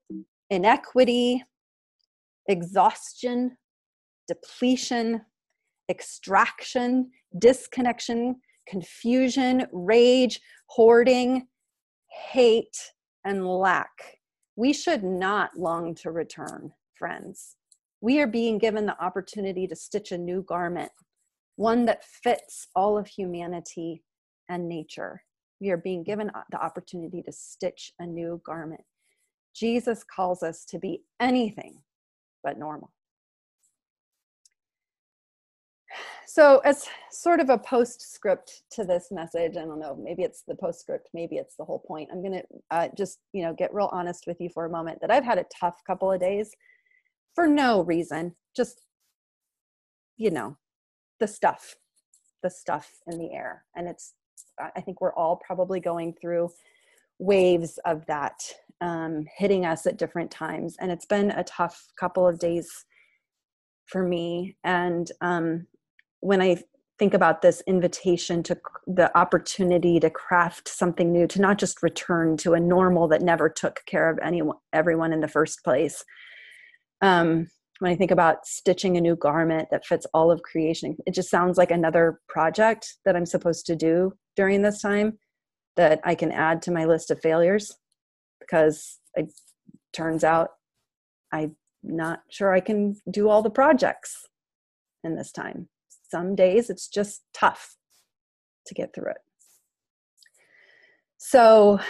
inequity, 0.49 1.45
exhaustion, 2.49 3.57
depletion, 4.27 5.23
extraction, 5.89 7.11
disconnection, 7.39 8.37
confusion, 8.67 9.67
rage, 9.73 10.41
hoarding, 10.67 11.47
hate, 12.31 12.93
and 13.25 13.47
lack. 13.47 13.91
We 14.57 14.73
should 14.73 15.05
not 15.05 15.51
long 15.57 15.95
to 15.97 16.11
return, 16.11 16.73
friends. 16.95 17.57
We 18.01 18.21
are 18.21 18.27
being 18.27 18.59
given 18.59 18.87
the 18.87 19.03
opportunity 19.03 19.67
to 19.67 19.77
stitch 19.77 20.13
a 20.13 20.19
new 20.19 20.43
garment, 20.43 20.93
one 21.57 21.85
that 21.87 22.05
fits 22.05 22.69
all 22.75 22.99
of 22.99 23.07
humanity 23.07 24.03
and 24.49 24.69
nature. 24.69 25.23
We 25.61 25.71
are 25.71 25.77
being 25.77 26.05
given 26.05 26.31
uh, 26.31 26.43
the 26.51 26.63
opportunity 26.63 27.23
to 27.23 27.33
stitch 27.33 27.93
a 27.99 28.07
new 28.07 28.41
garment. 28.45 28.83
Jesus 29.55 30.05
calls 30.05 30.43
us 30.43 30.65
to 30.67 30.79
be 30.79 31.03
anything 31.19 31.83
but 32.43 32.59
normal. 32.59 32.91
So, 36.31 36.59
as 36.59 36.87
sort 37.11 37.41
of 37.41 37.49
a 37.49 37.57
postscript 37.57 38.63
to 38.73 38.85
this 38.85 39.09
message, 39.11 39.57
I 39.57 39.65
don't 39.65 39.81
know, 39.81 39.97
maybe 39.97 40.25
it's 40.25 40.43
the 40.47 40.55
postscript, 40.55 41.09
maybe 41.15 41.37
it's 41.37 41.57
the 41.57 41.65
whole 41.65 41.79
point. 41.79 42.11
I'm 42.13 42.21
going 42.21 42.35
to 42.35 42.45
uh, 42.71 42.89
just, 42.97 43.21
you 43.33 43.43
know, 43.43 43.55
get 43.55 43.73
real 43.73 43.89
honest 43.93 44.25
with 44.27 44.37
you 44.39 44.51
for 44.51 44.67
a 44.67 44.71
moment 44.71 45.01
that 45.01 45.11
I've 45.11 45.25
had 45.25 45.39
a 45.39 45.47
tough 45.59 45.83
couple 45.87 46.13
of 46.13 46.21
days 46.21 46.55
for 47.35 47.47
no 47.47 47.81
reason, 47.81 48.35
just, 48.55 48.83
you 50.19 50.31
know, 50.31 50.59
the 51.19 51.27
stuff, 51.27 51.77
the 52.43 52.51
stuff 52.51 52.91
in 53.07 53.19
the 53.19 53.33
air. 53.33 53.65
And 53.75 53.89
it's, 53.89 54.13
I 54.77 54.83
think 54.83 55.01
we're 55.01 55.15
all 55.15 55.37
probably 55.37 55.81
going 55.81 56.15
through 56.21 56.51
waves 57.19 57.79
of 57.87 58.05
that 58.07 58.39
um, 58.81 59.25
hitting 59.37 59.65
us 59.65 59.87
at 59.87 59.99
different 59.99 60.31
times. 60.31 60.77
And 60.81 60.91
it's 60.91 61.07
been 61.07 61.31
a 61.31 61.45
tough 61.45 61.87
couple 61.99 62.27
of 62.27 62.39
days 62.39 62.69
for 63.87 64.03
me. 64.03 64.57
And 64.65 65.11
um, 65.21 65.67
when 66.21 66.41
I 66.41 66.63
think 66.99 67.15
about 67.15 67.43
this 67.43 67.63
invitation 67.67 68.43
to 68.43 68.59
the 68.87 69.17
opportunity 69.17 70.01
to 70.01 70.11
craft 70.11 70.69
something 70.69 71.13
new, 71.13 71.27
to 71.29 71.41
not 71.41 71.59
just 71.59 71.83
return 71.83 72.37
to 72.39 72.55
a 72.55 72.61
normal 72.61 73.09
that 73.09 73.23
never 73.23 73.49
took 73.49 73.81
care 73.87 74.11
of 74.11 74.19
anyone, 74.23 74.57
everyone 74.73 75.13
in 75.13 75.21
the 75.21 75.29
first 75.29 75.63
place. 75.65 76.05
Um, 77.01 77.49
when 77.79 77.93
I 77.93 77.97
think 77.97 78.11
about 78.11 78.45
stitching 78.45 78.97
a 78.97 79.01
new 79.01 79.15
garment 79.15 79.69
that 79.71 79.87
fits 79.87 80.07
all 80.13 80.33
of 80.33 80.43
creation, 80.43 80.97
it 81.07 81.15
just 81.15 81.31
sounds 81.31 81.57
like 81.57 81.71
another 81.71 82.19
project 82.29 82.97
that 83.05 83.15
I'm 83.15 83.27
supposed 83.27 83.67
to 83.67 83.77
do 83.77 84.13
during 84.35 84.63
this 84.63 84.83
time 84.83 85.19
that 85.77 86.01
I 86.03 86.17
can 86.17 86.33
add 86.33 86.61
to 86.63 86.73
my 86.73 86.87
list 86.87 87.13
of 87.13 87.21
failures 87.21 87.73
because 88.41 88.99
it 89.15 89.33
turns 89.93 90.25
out 90.25 90.51
I'm 91.33 91.57
not 91.83 92.23
sure 92.31 92.53
I 92.53 92.61
can 92.61 92.97
do 93.11 93.29
all 93.29 93.43
the 93.43 93.51
projects 93.51 94.27
in 95.05 95.17
this 95.17 95.33
time. 95.33 95.69
Some 96.11 96.35
days 96.35 96.71
it's 96.71 96.89
just 96.89 97.23
tough 97.35 97.77
to 98.67 98.75
get 98.75 98.95
through 98.95 99.11
it. 99.11 99.19
So, 101.19 101.81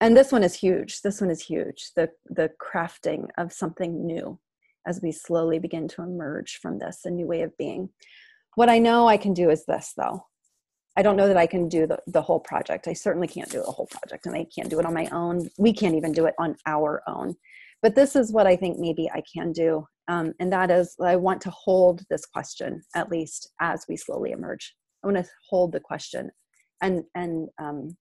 and 0.00 0.16
this 0.16 0.32
one 0.32 0.44
is 0.44 0.54
huge. 0.54 1.02
This 1.02 1.20
one 1.20 1.30
is 1.30 1.42
huge. 1.42 1.90
The 1.96 2.10
the 2.26 2.50
crafting 2.62 3.28
of 3.36 3.52
something 3.52 4.06
new 4.06 4.38
as 4.86 5.00
we 5.02 5.12
slowly 5.12 5.58
begin 5.58 5.88
to 5.88 6.02
emerge 6.02 6.58
from 6.62 6.78
this, 6.78 7.00
a 7.04 7.10
new 7.10 7.26
way 7.26 7.42
of 7.42 7.56
being. 7.58 7.90
What 8.54 8.70
I 8.70 8.78
know 8.78 9.06
I 9.06 9.16
can 9.16 9.34
do 9.34 9.50
is 9.50 9.64
this 9.66 9.92
though. 9.96 10.26
I 10.98 11.02
don't 11.02 11.16
know 11.16 11.28
that 11.28 11.36
I 11.36 11.46
can 11.46 11.68
do 11.68 11.86
the, 11.86 12.00
the 12.08 12.20
whole 12.20 12.40
project. 12.40 12.88
I 12.88 12.92
certainly 12.92 13.28
can't 13.28 13.48
do 13.48 13.62
the 13.64 13.70
whole 13.70 13.86
project 13.86 14.26
and 14.26 14.34
I 14.34 14.44
can't 14.52 14.68
do 14.68 14.80
it 14.80 14.84
on 14.84 14.92
my 14.92 15.06
own. 15.12 15.48
We 15.56 15.72
can't 15.72 15.94
even 15.94 16.10
do 16.10 16.26
it 16.26 16.34
on 16.40 16.56
our 16.66 17.04
own. 17.06 17.36
But 17.82 17.94
this 17.94 18.16
is 18.16 18.32
what 18.32 18.48
I 18.48 18.56
think 18.56 18.80
maybe 18.80 19.08
I 19.08 19.22
can 19.32 19.52
do. 19.52 19.86
Um, 20.08 20.34
and 20.40 20.52
that 20.52 20.72
is, 20.72 20.96
I 21.00 21.14
want 21.14 21.40
to 21.42 21.50
hold 21.50 22.02
this 22.10 22.26
question 22.26 22.82
at 22.96 23.12
least 23.12 23.52
as 23.60 23.84
we 23.88 23.96
slowly 23.96 24.32
emerge. 24.32 24.74
I 25.04 25.06
want 25.06 25.24
to 25.24 25.30
hold 25.48 25.70
the 25.70 25.78
question 25.78 26.32
and, 26.82 27.04
and, 27.14 27.48
um, 27.62 27.96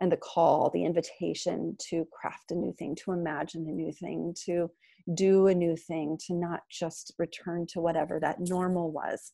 and 0.00 0.10
the 0.10 0.16
call, 0.16 0.70
the 0.74 0.84
invitation 0.84 1.76
to 1.90 2.04
craft 2.12 2.50
a 2.50 2.56
new 2.56 2.72
thing, 2.72 2.96
to 3.04 3.12
imagine 3.12 3.68
a 3.68 3.72
new 3.72 3.92
thing, 3.92 4.34
to 4.46 4.68
do 5.14 5.46
a 5.46 5.54
new 5.54 5.76
thing, 5.76 6.18
to 6.26 6.34
not 6.34 6.62
just 6.68 7.14
return 7.16 7.64
to 7.74 7.80
whatever 7.80 8.18
that 8.18 8.40
normal 8.40 8.90
was, 8.90 9.32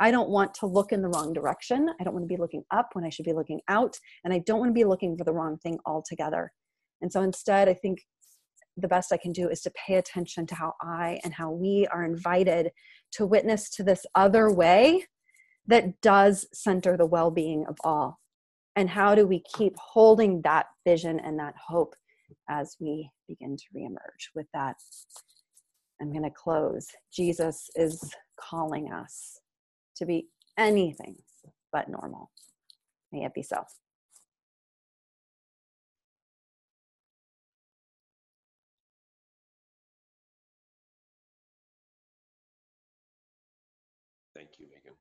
I 0.00 0.10
don't 0.10 0.30
want 0.30 0.54
to 0.54 0.66
look 0.66 0.92
in 0.92 1.02
the 1.02 1.08
wrong 1.08 1.32
direction. 1.32 1.88
I 2.00 2.04
don't 2.04 2.14
want 2.14 2.24
to 2.24 2.34
be 2.34 2.40
looking 2.40 2.64
up 2.70 2.90
when 2.94 3.04
I 3.04 3.10
should 3.10 3.24
be 3.24 3.32
looking 3.32 3.60
out. 3.68 3.96
And 4.24 4.32
I 4.32 4.40
don't 4.40 4.58
want 4.58 4.70
to 4.70 4.74
be 4.74 4.84
looking 4.84 5.16
for 5.16 5.24
the 5.24 5.32
wrong 5.32 5.58
thing 5.58 5.78
altogether. 5.86 6.52
And 7.00 7.12
so 7.12 7.22
instead, 7.22 7.68
I 7.68 7.74
think 7.74 8.00
the 8.76 8.88
best 8.88 9.12
I 9.12 9.16
can 9.16 9.32
do 9.32 9.48
is 9.48 9.60
to 9.62 9.72
pay 9.86 9.94
attention 9.94 10.46
to 10.48 10.54
how 10.54 10.74
I 10.82 11.20
and 11.22 11.32
how 11.32 11.50
we 11.50 11.86
are 11.92 12.04
invited 12.04 12.72
to 13.12 13.26
witness 13.26 13.70
to 13.70 13.84
this 13.84 14.04
other 14.14 14.50
way 14.50 15.06
that 15.66 16.00
does 16.00 16.46
center 16.52 16.96
the 16.96 17.06
well 17.06 17.30
being 17.30 17.64
of 17.66 17.76
all. 17.84 18.18
And 18.76 18.90
how 18.90 19.14
do 19.14 19.26
we 19.26 19.42
keep 19.56 19.74
holding 19.76 20.42
that 20.42 20.66
vision 20.84 21.20
and 21.20 21.38
that 21.38 21.54
hope 21.68 21.94
as 22.50 22.76
we 22.80 23.10
begin 23.28 23.56
to 23.56 23.64
reemerge? 23.74 24.34
With 24.34 24.46
that, 24.52 24.76
I'm 26.00 26.10
going 26.10 26.24
to 26.24 26.30
close. 26.30 26.88
Jesus 27.12 27.70
is 27.76 28.12
calling 28.36 28.92
us 28.92 29.40
to 29.96 30.06
be 30.06 30.28
anything 30.58 31.16
but 31.72 31.88
normal. 31.88 32.30
May 33.12 33.24
it 33.24 33.34
be 33.34 33.42
so. 33.42 33.64
Thank 44.36 44.50
you, 44.58 44.66
Megan. 44.66 44.96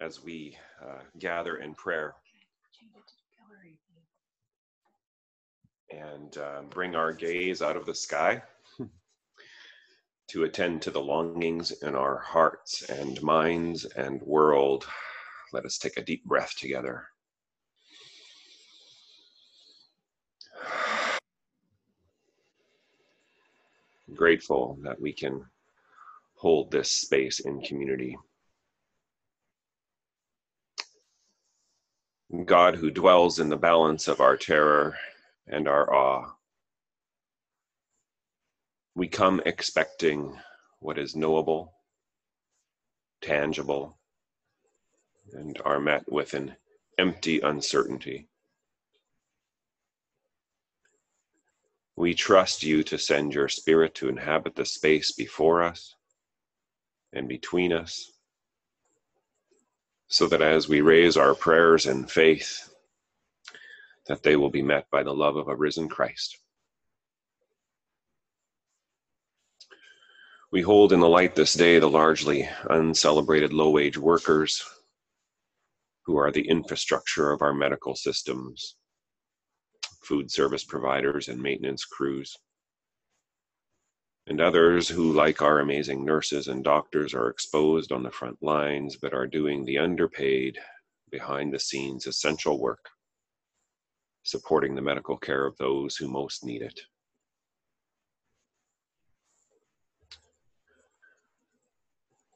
As 0.00 0.22
we 0.22 0.56
uh, 0.82 1.00
gather 1.18 1.56
in 1.56 1.74
prayer 1.74 2.14
and 5.90 6.36
uh, 6.38 6.62
bring 6.70 6.94
our 6.96 7.12
gaze 7.12 7.60
out 7.60 7.76
of 7.76 7.86
the 7.86 7.94
sky 7.94 8.42
to 10.28 10.44
attend 10.44 10.82
to 10.82 10.90
the 10.90 11.00
longings 11.00 11.72
in 11.82 11.94
our 11.94 12.18
hearts 12.18 12.82
and 12.88 13.22
minds 13.22 13.84
and 13.84 14.22
world, 14.22 14.86
let 15.52 15.64
us 15.64 15.78
take 15.78 15.96
a 15.96 16.02
deep 16.02 16.24
breath 16.24 16.54
together. 16.58 17.04
Grateful 24.14 24.78
that 24.82 25.00
we 25.00 25.12
can 25.12 25.44
hold 26.34 26.70
this 26.70 26.90
space 26.90 27.40
in 27.40 27.60
community. 27.60 28.16
God, 32.46 32.76
who 32.76 32.90
dwells 32.90 33.38
in 33.38 33.50
the 33.50 33.56
balance 33.56 34.08
of 34.08 34.20
our 34.20 34.36
terror 34.36 34.96
and 35.46 35.68
our 35.68 35.92
awe, 35.92 36.32
we 38.94 39.08
come 39.08 39.40
expecting 39.46 40.36
what 40.80 40.98
is 40.98 41.16
knowable, 41.16 41.72
tangible, 43.22 43.98
and 45.32 45.58
are 45.64 45.80
met 45.80 46.10
with 46.10 46.34
an 46.34 46.54
empty 46.98 47.40
uncertainty. 47.40 48.28
We 51.96 52.14
trust 52.14 52.62
you 52.62 52.82
to 52.84 52.98
send 52.98 53.34
your 53.34 53.48
spirit 53.48 53.94
to 53.96 54.08
inhabit 54.08 54.56
the 54.56 54.64
space 54.64 55.12
before 55.12 55.62
us 55.62 55.94
and 57.12 57.28
between 57.28 57.72
us, 57.72 58.12
so 60.08 60.26
that 60.26 60.42
as 60.42 60.68
we 60.68 60.80
raise 60.80 61.16
our 61.16 61.34
prayers 61.34 61.86
in 61.86 62.06
faith, 62.06 62.74
that 64.06 64.22
they 64.22 64.36
will 64.36 64.50
be 64.50 64.62
met 64.62 64.90
by 64.90 65.02
the 65.02 65.14
love 65.14 65.36
of 65.36 65.48
a 65.48 65.56
risen 65.56 65.88
Christ. 65.88 66.41
We 70.52 70.60
hold 70.60 70.92
in 70.92 71.00
the 71.00 71.08
light 71.08 71.34
this 71.34 71.54
day 71.54 71.78
the 71.78 71.88
largely 71.88 72.46
uncelebrated 72.68 73.54
low 73.54 73.70
wage 73.70 73.96
workers 73.96 74.62
who 76.04 76.18
are 76.18 76.30
the 76.30 76.46
infrastructure 76.46 77.32
of 77.32 77.40
our 77.40 77.54
medical 77.54 77.96
systems, 77.96 78.76
food 80.02 80.30
service 80.30 80.62
providers, 80.62 81.28
and 81.28 81.42
maintenance 81.42 81.86
crews. 81.86 82.36
and 84.26 84.40
others 84.40 84.88
who, 84.88 85.12
like 85.12 85.42
our 85.42 85.60
amazing 85.60 86.04
nurses 86.04 86.48
and 86.48 86.62
doctors, 86.62 87.14
are 87.14 87.28
exposed 87.28 87.90
on 87.90 88.02
the 88.02 88.10
front 88.10 88.36
lines 88.42 88.96
but 88.96 89.14
are 89.14 89.26
doing 89.26 89.64
the 89.64 89.78
underpaid, 89.78 90.58
behind 91.10 91.52
the 91.52 91.58
scenes, 91.58 92.06
essential 92.06 92.60
work, 92.60 92.90
supporting 94.22 94.74
the 94.74 94.82
medical 94.82 95.16
care 95.16 95.46
of 95.46 95.56
those 95.56 95.96
who 95.96 96.08
most 96.08 96.44
need 96.44 96.62
it. 96.62 96.78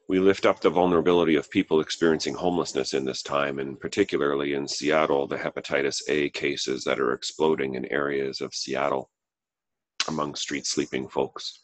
We 0.08 0.20
lift 0.20 0.46
up 0.46 0.60
the 0.60 0.70
vulnerability 0.70 1.34
of 1.34 1.50
people 1.50 1.80
experiencing 1.80 2.34
homelessness 2.34 2.94
in 2.94 3.04
this 3.04 3.22
time, 3.22 3.58
and 3.58 3.78
particularly 3.78 4.54
in 4.54 4.68
Seattle, 4.68 5.26
the 5.26 5.36
hepatitis 5.36 6.02
A 6.08 6.30
cases 6.30 6.84
that 6.84 7.00
are 7.00 7.12
exploding 7.12 7.74
in 7.74 7.86
areas 7.86 8.40
of 8.40 8.54
Seattle 8.54 9.10
among 10.08 10.36
street 10.36 10.66
sleeping 10.66 11.08
folks 11.08 11.60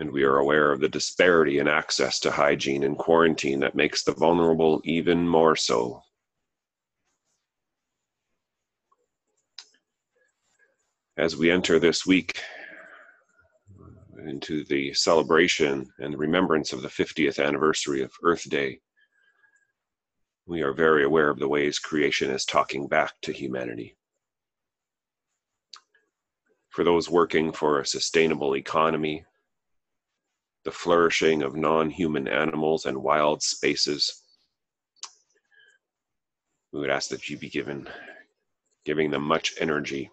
and 0.00 0.10
we 0.10 0.22
are 0.24 0.38
aware 0.38 0.72
of 0.72 0.80
the 0.80 0.88
disparity 0.88 1.58
in 1.58 1.68
access 1.68 2.18
to 2.18 2.30
hygiene 2.30 2.84
and 2.84 2.96
quarantine 2.96 3.60
that 3.60 3.74
makes 3.74 4.02
the 4.02 4.12
vulnerable 4.12 4.80
even 4.84 5.28
more 5.28 5.54
so. 5.54 6.02
As 11.18 11.36
we 11.36 11.50
enter 11.50 11.78
this 11.78 12.06
week 12.06 12.40
into 14.28 14.64
the 14.64 14.92
celebration 14.94 15.90
and 15.98 16.18
remembrance 16.18 16.72
of 16.72 16.82
the 16.82 16.88
50th 16.88 17.44
anniversary 17.44 18.02
of 18.02 18.12
Earth 18.22 18.48
Day, 18.48 18.80
we 20.46 20.62
are 20.62 20.72
very 20.72 21.04
aware 21.04 21.30
of 21.30 21.38
the 21.38 21.48
ways 21.48 21.78
creation 21.78 22.30
is 22.30 22.44
talking 22.44 22.88
back 22.88 23.12
to 23.22 23.32
humanity. 23.32 23.96
For 26.70 26.84
those 26.84 27.08
working 27.08 27.52
for 27.52 27.80
a 27.80 27.86
sustainable 27.86 28.56
economy, 28.56 29.24
the 30.64 30.70
flourishing 30.70 31.42
of 31.42 31.56
non 31.56 31.90
human 31.90 32.28
animals 32.28 32.84
and 32.84 33.02
wild 33.02 33.42
spaces. 33.42 34.22
We 36.72 36.80
would 36.80 36.90
ask 36.90 37.10
that 37.10 37.28
you 37.28 37.36
be 37.36 37.48
given, 37.48 37.88
giving 38.84 39.10
them 39.10 39.22
much 39.22 39.54
energy 39.58 40.10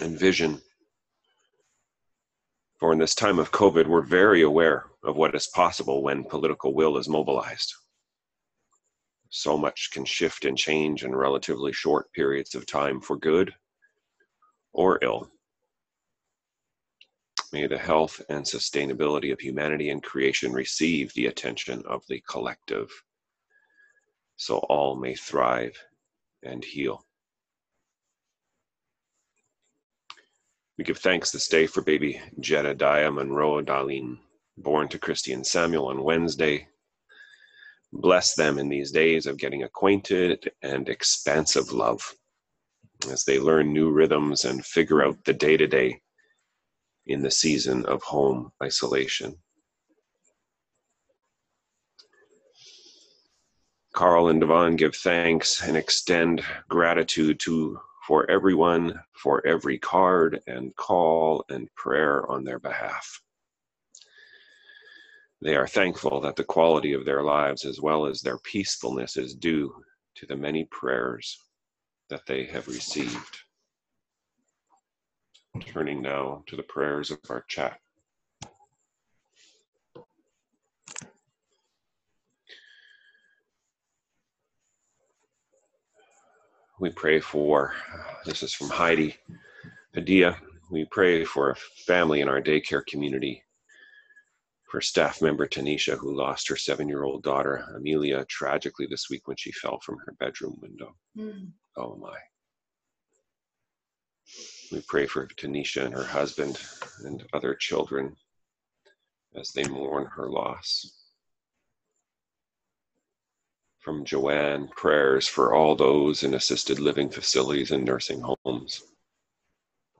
and 0.00 0.18
vision. 0.18 0.60
For 2.78 2.92
in 2.92 2.98
this 2.98 3.14
time 3.14 3.38
of 3.38 3.52
COVID, 3.52 3.86
we're 3.86 4.02
very 4.02 4.42
aware 4.42 4.86
of 5.02 5.16
what 5.16 5.34
is 5.34 5.46
possible 5.46 6.02
when 6.02 6.24
political 6.24 6.74
will 6.74 6.98
is 6.98 7.08
mobilized. 7.08 7.72
So 9.30 9.56
much 9.56 9.90
can 9.92 10.04
shift 10.04 10.44
and 10.44 10.58
change 10.58 11.02
in 11.02 11.14
relatively 11.14 11.72
short 11.72 12.12
periods 12.12 12.54
of 12.54 12.66
time 12.66 13.00
for 13.00 13.16
good 13.16 13.54
or 14.72 14.98
ill. 15.02 15.30
May 17.52 17.66
the 17.66 17.78
health 17.78 18.20
and 18.28 18.44
sustainability 18.44 19.32
of 19.32 19.40
humanity 19.40 19.88
and 19.88 20.02
creation 20.02 20.52
receive 20.52 21.12
the 21.14 21.26
attention 21.26 21.82
of 21.86 22.02
the 22.08 22.22
collective, 22.28 22.90
so 24.36 24.58
all 24.58 24.96
may 24.96 25.14
thrive 25.14 25.76
and 26.42 26.62
heal. 26.62 27.06
We 30.78 30.84
give 30.84 30.98
thanks 30.98 31.30
this 31.30 31.48
day 31.48 31.66
for 31.66 31.80
baby 31.80 32.20
Jedediah 32.38 33.10
Monroe 33.10 33.62
Darlene, 33.62 34.18
born 34.58 34.88
to 34.88 34.98
Christy 34.98 35.32
and 35.32 35.46
Samuel 35.46 35.88
on 35.88 36.02
Wednesday. 36.02 36.68
Bless 37.92 38.34
them 38.34 38.58
in 38.58 38.68
these 38.68 38.90
days 38.90 39.26
of 39.26 39.38
getting 39.38 39.62
acquainted 39.62 40.50
and 40.62 40.88
expansive 40.90 41.72
love 41.72 42.14
as 43.10 43.24
they 43.24 43.38
learn 43.38 43.72
new 43.72 43.90
rhythms 43.90 44.44
and 44.44 44.66
figure 44.66 45.02
out 45.02 45.24
the 45.24 45.32
day 45.32 45.56
to 45.56 45.66
day 45.66 46.00
in 47.06 47.22
the 47.22 47.30
season 47.30 47.86
of 47.86 48.02
home 48.02 48.52
isolation. 48.62 49.34
Carl 53.94 54.28
and 54.28 54.40
Devon 54.42 54.76
give 54.76 54.94
thanks 54.94 55.62
and 55.62 55.74
extend 55.74 56.44
gratitude 56.68 57.40
to 57.40 57.80
for 58.06 58.30
everyone 58.30 59.00
for 59.14 59.44
every 59.44 59.78
card 59.78 60.40
and 60.46 60.74
call 60.76 61.44
and 61.48 61.68
prayer 61.74 62.24
on 62.30 62.44
their 62.44 62.60
behalf. 62.60 63.20
They 65.42 65.56
are 65.56 65.66
thankful 65.66 66.20
that 66.20 66.36
the 66.36 66.44
quality 66.44 66.92
of 66.92 67.04
their 67.04 67.22
lives 67.22 67.64
as 67.64 67.80
well 67.80 68.06
as 68.06 68.20
their 68.20 68.38
peacefulness 68.38 69.16
is 69.16 69.34
due 69.34 69.74
to 70.16 70.26
the 70.26 70.36
many 70.36 70.64
prayers 70.70 71.36
that 72.08 72.24
they 72.26 72.44
have 72.44 72.68
received. 72.68 73.38
Turning 75.66 76.00
now 76.00 76.44
to 76.46 76.56
the 76.56 76.62
prayers 76.62 77.10
of 77.10 77.18
our 77.28 77.44
chat. 77.48 77.80
We 86.78 86.90
pray 86.90 87.20
for, 87.20 87.72
this 88.26 88.42
is 88.42 88.52
from 88.52 88.68
Heidi 88.68 89.16
Padilla. 89.94 90.36
We 90.70 90.84
pray 90.90 91.24
for 91.24 91.50
a 91.50 91.56
family 91.56 92.20
in 92.20 92.28
our 92.28 92.42
daycare 92.42 92.84
community, 92.84 93.42
for 94.70 94.82
staff 94.82 95.22
member 95.22 95.46
Tanisha, 95.46 95.96
who 95.96 96.14
lost 96.14 96.48
her 96.48 96.56
seven 96.56 96.86
year 96.86 97.04
old 97.04 97.22
daughter, 97.22 97.64
Amelia, 97.74 98.26
tragically 98.26 98.86
this 98.90 99.08
week 99.08 99.26
when 99.26 99.38
she 99.38 99.52
fell 99.52 99.80
from 99.80 99.96
her 100.04 100.12
bedroom 100.20 100.58
window. 100.60 100.94
Mm. 101.16 101.52
Oh 101.78 101.96
my. 101.96 102.18
We 104.70 104.82
pray 104.86 105.06
for 105.06 105.26
Tanisha 105.28 105.84
and 105.84 105.94
her 105.94 106.04
husband 106.04 106.60
and 107.04 107.24
other 107.32 107.54
children 107.54 108.16
as 109.34 109.50
they 109.52 109.66
mourn 109.66 110.06
her 110.14 110.28
loss. 110.28 111.05
From 113.86 114.04
Joanne, 114.04 114.66
prayers 114.74 115.28
for 115.28 115.54
all 115.54 115.76
those 115.76 116.24
in 116.24 116.34
assisted 116.34 116.80
living 116.80 117.08
facilities 117.08 117.70
and 117.70 117.84
nursing 117.84 118.20
homes 118.20 118.82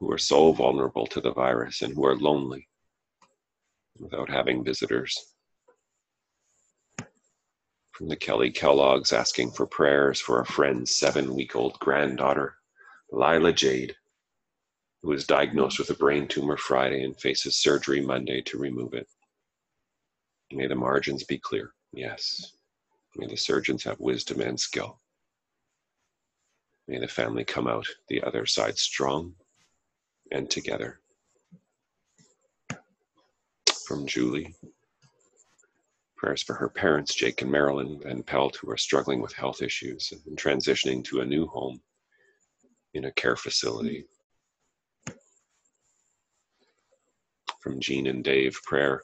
who 0.00 0.10
are 0.10 0.18
so 0.18 0.50
vulnerable 0.50 1.06
to 1.06 1.20
the 1.20 1.32
virus 1.32 1.82
and 1.82 1.94
who 1.94 2.04
are 2.04 2.16
lonely 2.16 2.66
without 4.00 4.28
having 4.28 4.64
visitors. 4.64 5.32
From 7.92 8.08
the 8.08 8.16
Kelly 8.16 8.50
Kellogg's 8.50 9.12
asking 9.12 9.52
for 9.52 9.68
prayers 9.68 10.20
for 10.20 10.40
a 10.40 10.46
friend's 10.46 10.92
seven 10.92 11.32
week 11.32 11.54
old 11.54 11.78
granddaughter, 11.78 12.56
Lila 13.12 13.52
Jade 13.52 13.94
who 15.00 15.10
was 15.10 15.28
diagnosed 15.28 15.78
with 15.78 15.90
a 15.90 15.94
brain 15.94 16.26
tumor 16.26 16.56
Friday 16.56 17.04
and 17.04 17.20
faces 17.20 17.56
surgery 17.56 18.00
Monday 18.00 18.42
to 18.42 18.58
remove 18.58 18.94
it. 18.94 19.06
May 20.50 20.66
the 20.66 20.74
margins 20.74 21.22
be 21.22 21.38
clear. 21.38 21.72
Yes. 21.92 22.55
May 23.16 23.26
the 23.26 23.36
surgeons 23.36 23.82
have 23.84 23.98
wisdom 23.98 24.40
and 24.40 24.58
skill. 24.58 25.00
May 26.86 26.98
the 26.98 27.08
family 27.08 27.44
come 27.44 27.66
out 27.66 27.86
the 28.08 28.22
other 28.22 28.46
side 28.46 28.78
strong 28.78 29.34
and 30.30 30.48
together. 30.50 31.00
From 33.86 34.06
Julie. 34.06 34.54
Prayers 36.16 36.42
for 36.42 36.54
her 36.54 36.68
parents, 36.68 37.14
Jake 37.14 37.42
and 37.42 37.50
Marilyn 37.50 38.00
Van 38.02 38.22
Pelt, 38.22 38.56
who 38.56 38.70
are 38.70 38.76
struggling 38.76 39.20
with 39.20 39.32
health 39.32 39.62
issues 39.62 40.12
and 40.26 40.36
transitioning 40.36 41.04
to 41.04 41.20
a 41.20 41.26
new 41.26 41.46
home 41.46 41.80
in 42.94 43.04
a 43.04 43.12
care 43.12 43.36
facility. 43.36 44.06
from 47.66 47.80
Jean 47.80 48.06
and 48.06 48.22
Dave 48.22 48.60
prayer 48.62 49.02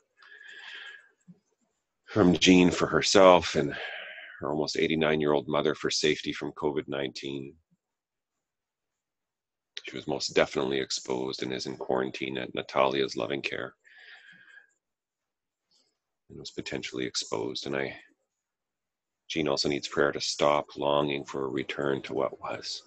from 2.04 2.36
Jean 2.36 2.70
for 2.70 2.86
herself 2.86 3.56
and 3.56 3.74
her 4.42 4.50
almost 4.50 4.76
89 4.76 5.20
year 5.20 5.32
old 5.32 5.48
mother 5.48 5.74
for 5.74 5.90
safety 5.90 6.32
from 6.32 6.52
COVID 6.52 6.88
19. 6.88 7.54
She 9.88 9.96
was 9.96 10.06
most 10.06 10.34
definitely 10.34 10.78
exposed 10.78 11.42
and 11.42 11.52
is 11.52 11.66
in 11.66 11.76
quarantine 11.76 12.36
at 12.38 12.54
Natalia's 12.54 13.16
loving 13.16 13.40
care 13.42 13.74
and 16.28 16.38
was 16.38 16.50
potentially 16.50 17.04
exposed. 17.04 17.66
And 17.66 17.76
I, 17.76 17.96
Jean 19.28 19.48
also 19.48 19.68
needs 19.68 19.88
prayer 19.88 20.12
to 20.12 20.20
stop 20.20 20.66
longing 20.76 21.24
for 21.24 21.44
a 21.44 21.48
return 21.48 22.02
to 22.02 22.14
what 22.14 22.40
was. 22.40 22.82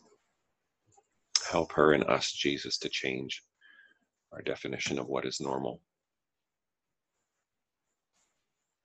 Help 1.52 1.72
her 1.74 1.94
and 1.94 2.04
us, 2.06 2.32
Jesus, 2.32 2.78
to 2.80 2.90
change 2.90 3.42
our 4.32 4.42
definition 4.42 5.00
of 5.00 5.08
what 5.08 5.26
is 5.26 5.40
normal. 5.40 5.82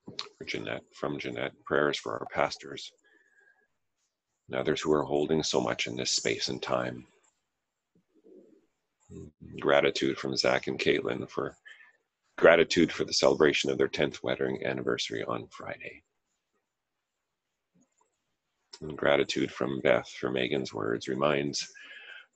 Jeanette, 0.45 0.83
from 0.93 1.19
Jeanette, 1.19 1.53
prayers 1.65 1.97
for 1.97 2.13
our 2.13 2.27
pastors 2.33 2.91
and 4.47 4.57
others 4.57 4.81
who 4.81 4.91
are 4.93 5.03
holding 5.03 5.43
so 5.43 5.61
much 5.61 5.87
in 5.87 5.95
this 5.95 6.11
space 6.11 6.49
and 6.49 6.61
time. 6.61 7.05
Gratitude 9.59 10.17
from 10.17 10.35
Zach 10.37 10.67
and 10.67 10.79
Caitlin 10.79 11.29
for 11.29 11.55
gratitude 12.37 12.91
for 12.91 13.03
the 13.03 13.13
celebration 13.13 13.69
of 13.69 13.77
their 13.77 13.89
10th 13.89 14.23
wedding 14.23 14.65
anniversary 14.65 15.23
on 15.23 15.47
Friday. 15.47 16.03
And 18.81 18.97
gratitude 18.97 19.51
from 19.51 19.79
Beth 19.81 20.07
for 20.09 20.31
Megan's 20.31 20.73
words 20.73 21.07
reminds 21.07 21.71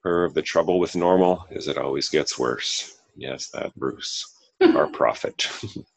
her 0.04 0.26
of 0.26 0.34
the 0.34 0.42
trouble 0.42 0.80
with 0.80 0.96
normal 0.96 1.46
is 1.50 1.68
it 1.68 1.78
always 1.78 2.10
gets 2.10 2.38
worse 2.38 2.96
Yes, 3.16 3.50
that 3.50 3.74
Bruce, 3.76 4.26
our 4.62 4.88
prophet. 4.92 5.50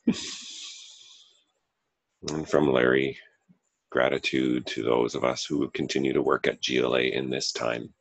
and 2.26 2.48
from 2.48 2.72
Larry, 2.72 3.18
gratitude 3.90 4.66
to 4.66 4.82
those 4.82 5.14
of 5.14 5.24
us 5.24 5.44
who 5.44 5.68
continue 5.70 6.12
to 6.12 6.22
work 6.22 6.46
at 6.46 6.62
GLA 6.62 7.02
in 7.02 7.30
this 7.30 7.52
time, 7.52 7.92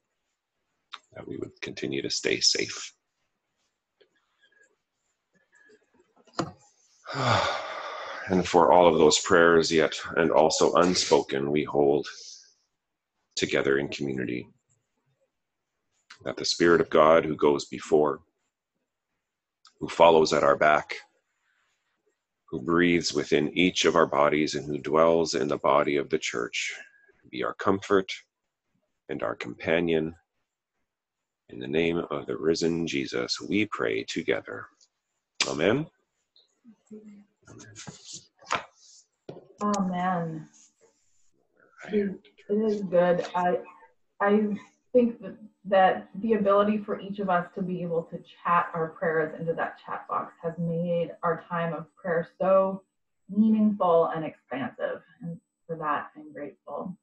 that 1.14 1.28
we 1.28 1.38
would 1.38 1.52
continue 1.62 2.02
to 2.02 2.10
stay 2.10 2.40
safe. 2.40 2.94
and 7.16 8.48
for 8.48 8.72
all 8.72 8.88
of 8.88 8.98
those 8.98 9.20
prayers 9.20 9.72
yet 9.72 9.94
and 10.18 10.32
also 10.32 10.74
unspoken, 10.74 11.52
we 11.52 11.64
hold 11.64 12.08
together 13.36 13.78
in 13.78 13.88
community. 13.88 14.48
That 16.26 16.38
the 16.38 16.46
Spirit 16.46 16.82
of 16.82 16.90
God 16.90 17.24
who 17.24 17.36
goes 17.36 17.66
before, 17.66 18.22
who 19.80 19.88
follows 19.88 20.34
at 20.34 20.44
our 20.44 20.56
back, 20.58 20.96
who 22.50 22.62
breathes 22.62 23.14
within 23.14 23.56
each 23.58 23.86
of 23.86 23.96
our 23.96 24.06
bodies 24.06 24.56
and 24.56 24.66
who 24.66 24.78
dwells 24.78 25.36
in 25.36 25.48
the 25.48 25.58
body 25.58 25.98
of 25.98 26.10
the 26.10 26.18
church, 26.18 26.74
be 27.30 27.44
our 27.44 27.54
comfort 27.56 28.12
and 29.10 29.22
our 29.22 29.36
companion. 29.36 30.16
In 31.50 31.60
the 31.60 31.68
name 31.68 31.98
of 31.98 32.26
the 32.26 32.38
risen 32.38 32.88
Jesus, 32.88 33.40
we 33.42 33.66
pray 33.66 34.04
together. 34.04 34.66
Amen. 35.48 35.88
Amen. 39.62 40.48
It 41.92 42.20
is 42.50 42.82
good. 42.84 43.26
I 43.36 43.60
I 44.22 44.58
think 44.98 45.22
that, 45.66 46.08
the 46.22 46.34
ability 46.34 46.82
for 46.86 47.00
each 47.00 47.20
of 47.20 47.30
us 47.30 47.46
to 47.54 47.62
be 47.62 47.84
able 47.84 48.04
to 48.04 48.18
chat 48.44 48.68
our 48.74 48.88
prayers 48.88 49.36
into 49.40 49.54
that 49.54 49.76
chat 49.86 50.08
box 50.08 50.34
has 50.42 50.54
made 50.58 51.12
our 51.24 51.44
time 51.50 51.74
of 51.74 51.86
prayer 51.96 52.30
so 52.40 52.82
meaningful 53.30 54.10
and 54.16 54.24
expansive. 54.26 55.02
And 55.22 55.38
for 55.68 55.76
that, 55.76 56.08
I'm 56.16 56.32
grateful. 56.32 56.96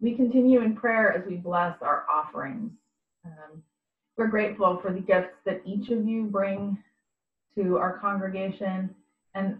We 0.00 0.14
continue 0.14 0.62
in 0.62 0.76
prayer 0.76 1.12
as 1.12 1.26
we 1.26 1.36
bless 1.36 1.76
our 1.82 2.06
offerings. 2.10 2.70
Um, 3.26 3.62
we're 4.16 4.28
grateful 4.28 4.78
for 4.80 4.92
the 4.92 5.00
gifts 5.00 5.34
that 5.44 5.60
each 5.66 5.90
of 5.90 6.06
you 6.06 6.24
bring 6.24 6.78
to 7.56 7.76
our 7.76 7.98
congregation 7.98 8.94
and 9.34 9.58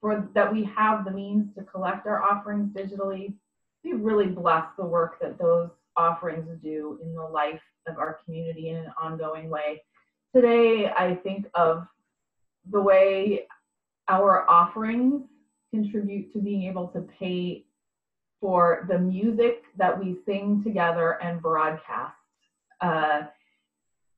for 0.00 0.28
that 0.34 0.52
we 0.52 0.64
have 0.76 1.04
the 1.04 1.10
means 1.10 1.48
to 1.56 1.64
collect 1.64 2.06
our 2.06 2.22
offerings 2.22 2.74
digitally. 2.74 3.34
We 3.84 3.92
really 3.94 4.28
bless 4.28 4.64
the 4.78 4.84
work 4.84 5.20
that 5.20 5.38
those 5.38 5.68
offerings 5.96 6.48
do 6.62 6.98
in 7.02 7.14
the 7.14 7.22
life 7.22 7.60
of 7.86 7.98
our 7.98 8.18
community 8.24 8.68
in 8.68 8.76
an 8.76 8.92
ongoing 9.00 9.48
way. 9.48 9.82
Today, 10.34 10.86
I 10.86 11.14
think 11.16 11.46
of 11.54 11.86
the 12.70 12.80
way 12.80 13.46
our 14.08 14.48
offerings 14.48 15.22
contribute 15.72 16.32
to 16.32 16.38
being 16.38 16.64
able 16.64 16.88
to 16.88 17.00
pay 17.18 17.64
for 18.40 18.86
the 18.88 18.98
music 18.98 19.62
that 19.76 19.98
we 19.98 20.18
sing 20.26 20.62
together 20.64 21.22
and 21.22 21.40
broadcast. 21.40 22.14
Uh, 22.80 23.22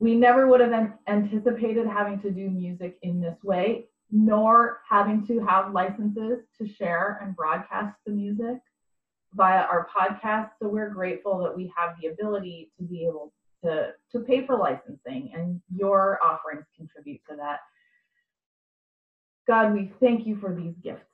we 0.01 0.15
never 0.15 0.49
would 0.49 0.61
have 0.61 0.93
anticipated 1.07 1.87
having 1.87 2.21
to 2.21 2.31
do 2.31 2.51
music 2.51 2.99
in 3.03 3.21
this 3.21 3.37
way, 3.45 3.87
nor 4.11 4.81
having 4.89 5.27
to 5.27 5.41
have 5.41 5.73
licenses 5.73 6.41
to 6.59 6.69
share 6.69 7.21
and 7.23 7.37
broadcast 7.37 7.97
the 8.07 8.13
music 8.13 8.59
via 9.35 9.63
our 9.63 9.89
podcast. 9.95 10.51
So 10.61 10.69
we're 10.69 10.91
grateful 10.91 11.39
that 11.39 11.57
we 11.57 11.73
have 11.77 11.97
the 12.01 12.09
ability 12.09 12.71
to 12.79 12.85
be 12.85 13.05
able 13.07 13.33
to, 13.65 13.93
to 14.13 14.21
pay 14.21 14.47
for 14.47 14.57
licensing 14.57 15.31
and 15.35 15.61
your 15.75 16.19
offerings 16.23 16.65
contribute 16.77 17.21
to 17.29 17.37
that. 17.37 17.61
God, 19.47 19.75
we 19.75 19.93
thank 20.01 20.27
you 20.27 20.37
for 20.37 20.55
these 20.55 20.75
gifts, 20.83 21.05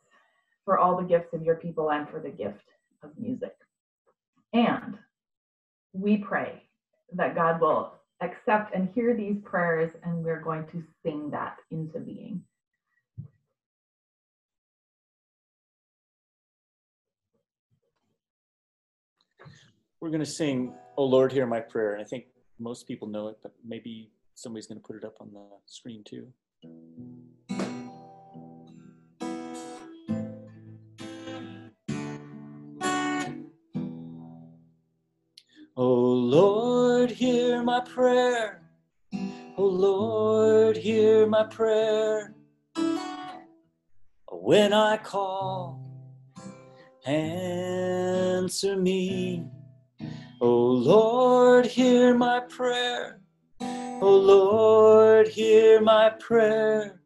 for 0.65 0.79
all 0.79 0.97
the 0.97 1.07
gifts 1.07 1.33
of 1.33 1.43
your 1.43 1.57
people 1.57 1.91
and 1.91 2.09
for 2.09 2.21
the 2.21 2.31
gift 2.31 2.65
of 3.03 3.11
music. 3.19 3.55
And 4.53 4.99
we 5.93 6.19
pray 6.19 6.63
that 7.15 7.35
God 7.35 7.61
will 7.61 7.95
accept 8.21 8.75
and 8.75 8.89
hear 8.95 9.17
these 9.17 9.37
prayers, 9.45 9.91
and 10.05 10.25
we're 10.25 10.43
going 10.43 10.67
to 10.69 10.83
sing 11.03 11.31
that 11.31 11.57
into 11.71 11.99
being. 11.99 12.43
We're 20.01 20.09
going 20.09 20.21
to 20.21 20.27
sing 20.27 20.73
"Oh 20.97 21.05
Lord, 21.05 21.33
Hear 21.33 21.47
My 21.47 21.61
Prayer," 21.61 21.93
and 21.93 22.03
I 22.03 22.05
think 22.05 22.25
most 22.59 22.87
people 22.87 23.09
know 23.09 23.29
it, 23.29 23.39
but 23.43 23.53
maybe 23.65 24.11
somebody's 24.35 24.67
going 24.67 24.81
to 24.81 24.87
put 24.87 24.97
it 24.97 25.05
up 25.05 25.17
on 25.21 25.33
the 25.33 25.47
screen 25.67 26.03
too. 26.05 26.33
Oh 35.77 36.13
Lord, 36.13 37.11
hear 37.11 37.63
my 37.63 37.81
prayer. 37.81 38.63
Oh 39.57 39.65
Lord, 39.65 40.77
hear 40.77 41.27
my 41.27 41.45
prayer. 41.45 42.35
When 44.31 44.73
I 44.73 44.97
call, 44.97 45.81
answer 47.07 48.77
me. 48.77 49.47
O 50.43 50.49
Lord, 50.49 51.67
hear 51.67 52.15
my 52.15 52.41
prayer. 52.41 53.21
O 53.61 54.17
Lord, 54.17 55.29
hear 55.29 55.83
my 55.83 56.09
prayer. 56.19 57.03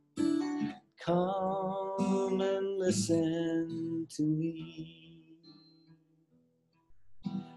Come 1.04 2.40
and 2.40 2.78
listen 2.78 4.06
to 4.10 4.22
me. 4.22 5.18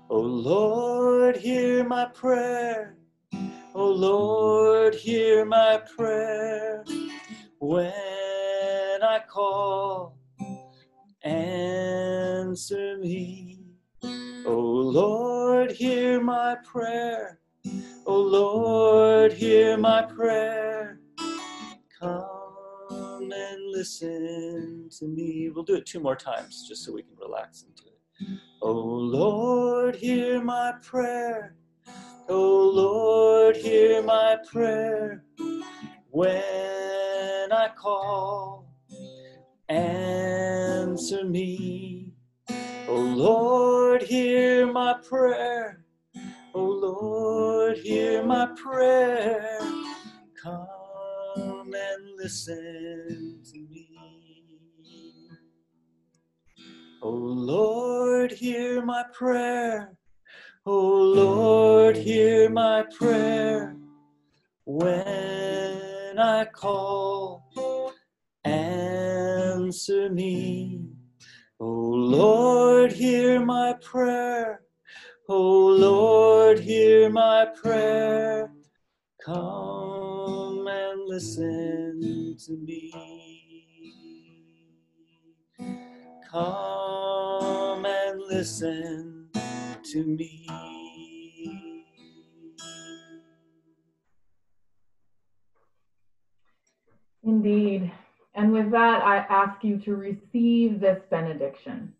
O 0.09 0.19
Lord, 0.19 1.37
hear 1.37 1.83
my 1.83 2.05
prayer. 2.05 2.97
O 3.75 3.87
Lord, 3.87 4.95
hear 4.95 5.45
my 5.45 5.79
prayer. 5.95 6.83
When 7.59 7.93
I 9.03 9.19
call, 9.29 10.17
answer 11.21 12.97
me. 12.97 13.59
O 14.45 14.55
Lord, 14.59 15.36
hear 15.71 16.21
my 16.21 16.55
prayer. 16.63 17.39
O 18.05 18.19
Lord, 18.19 19.33
hear 19.33 19.77
my 19.77 20.03
prayer. 20.03 20.99
Come 21.99 23.31
and 23.31 23.71
listen 23.71 24.89
to 24.99 25.05
me. 25.05 25.49
We'll 25.49 25.63
do 25.63 25.75
it 25.75 25.85
two 25.85 25.99
more 25.99 26.15
times 26.15 26.65
just 26.67 26.85
so 26.85 26.93
we 26.93 27.01
can 27.03 27.15
relax 27.17 27.63
into 27.63 27.83
it. 27.87 28.39
O 28.61 28.71
Lord, 28.71 29.95
hear 29.95 30.41
my 30.41 30.73
prayer. 30.81 31.55
O 32.29 32.69
Lord, 32.69 33.55
hear 33.55 34.01
my 34.03 34.37
prayer. 34.49 35.23
When 36.09 37.51
I 37.51 37.69
call, 37.75 38.67
answer 39.69 41.23
me. 41.25 42.06
O 42.89 42.95
Lord, 42.95 44.01
hear 44.01 44.65
my 44.65 44.95
prayer. 45.03 45.83
O 46.53 46.63
Lord, 46.63 47.77
hear 47.79 48.23
my 48.23 48.47
prayer. 48.55 49.59
Come 50.41 51.73
and 51.73 52.17
listen 52.17 53.41
to 53.43 53.59
me. 53.69 53.89
O 57.01 57.09
Lord, 57.09 58.31
hear 58.31 58.81
my 58.81 59.03
prayer. 59.11 59.93
O 60.65 60.79
Lord, 60.79 61.97
hear 61.97 62.49
my 62.49 62.85
prayer. 62.97 63.75
When 64.63 66.17
I 66.17 66.45
call, 66.45 67.43
answer 68.45 70.09
me. 70.09 70.96
O 71.59 71.65
Lord, 71.65 72.91
hear 72.91 73.39
my 73.39 73.73
prayer. 73.81 74.61
O 75.27 75.67
Lord, 75.67 76.59
hear 76.59 77.09
my 77.09 77.47
prayer. 77.59 78.51
Come 79.25 80.67
and 80.67 81.01
listen 81.07 82.35
to 82.45 82.53
me. 82.57 82.93
Come 86.31 87.85
and 87.85 88.21
listen 88.21 89.29
to 89.91 90.03
me. 90.03 90.47
Indeed. 97.23 97.91
And 98.37 98.53
with 98.53 98.71
that, 98.71 99.01
I 99.01 99.17
ask 99.17 99.63
you 99.63 99.77
to 99.79 99.95
receive 99.95 100.79
this 100.79 100.99
benediction. 101.09 101.93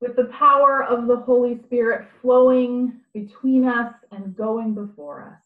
with 0.00 0.16
the 0.16 0.32
power 0.38 0.84
of 0.84 1.06
the 1.06 1.16
Holy 1.16 1.60
Spirit 1.66 2.06
flowing 2.22 3.00
between 3.12 3.64
us 3.64 3.92
and 4.12 4.34
going 4.34 4.74
before 4.74 5.22
us. 5.22 5.38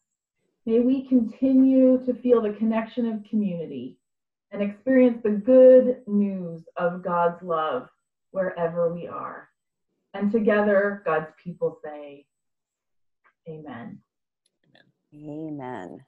May 0.65 0.79
we 0.79 1.07
continue 1.07 2.03
to 2.05 2.13
feel 2.21 2.41
the 2.41 2.51
connection 2.51 3.05
of 3.05 3.23
community 3.29 3.97
and 4.51 4.61
experience 4.61 5.19
the 5.23 5.31
good 5.31 5.97
news 6.07 6.61
of 6.77 7.03
God's 7.03 7.41
love 7.43 7.87
wherever 8.31 8.91
we 8.91 9.07
are. 9.07 9.49
And 10.13 10.31
together, 10.31 11.03
God's 11.05 11.27
people 11.43 11.77
say, 11.83 12.25
Amen. 13.47 13.99
Amen. 15.13 15.99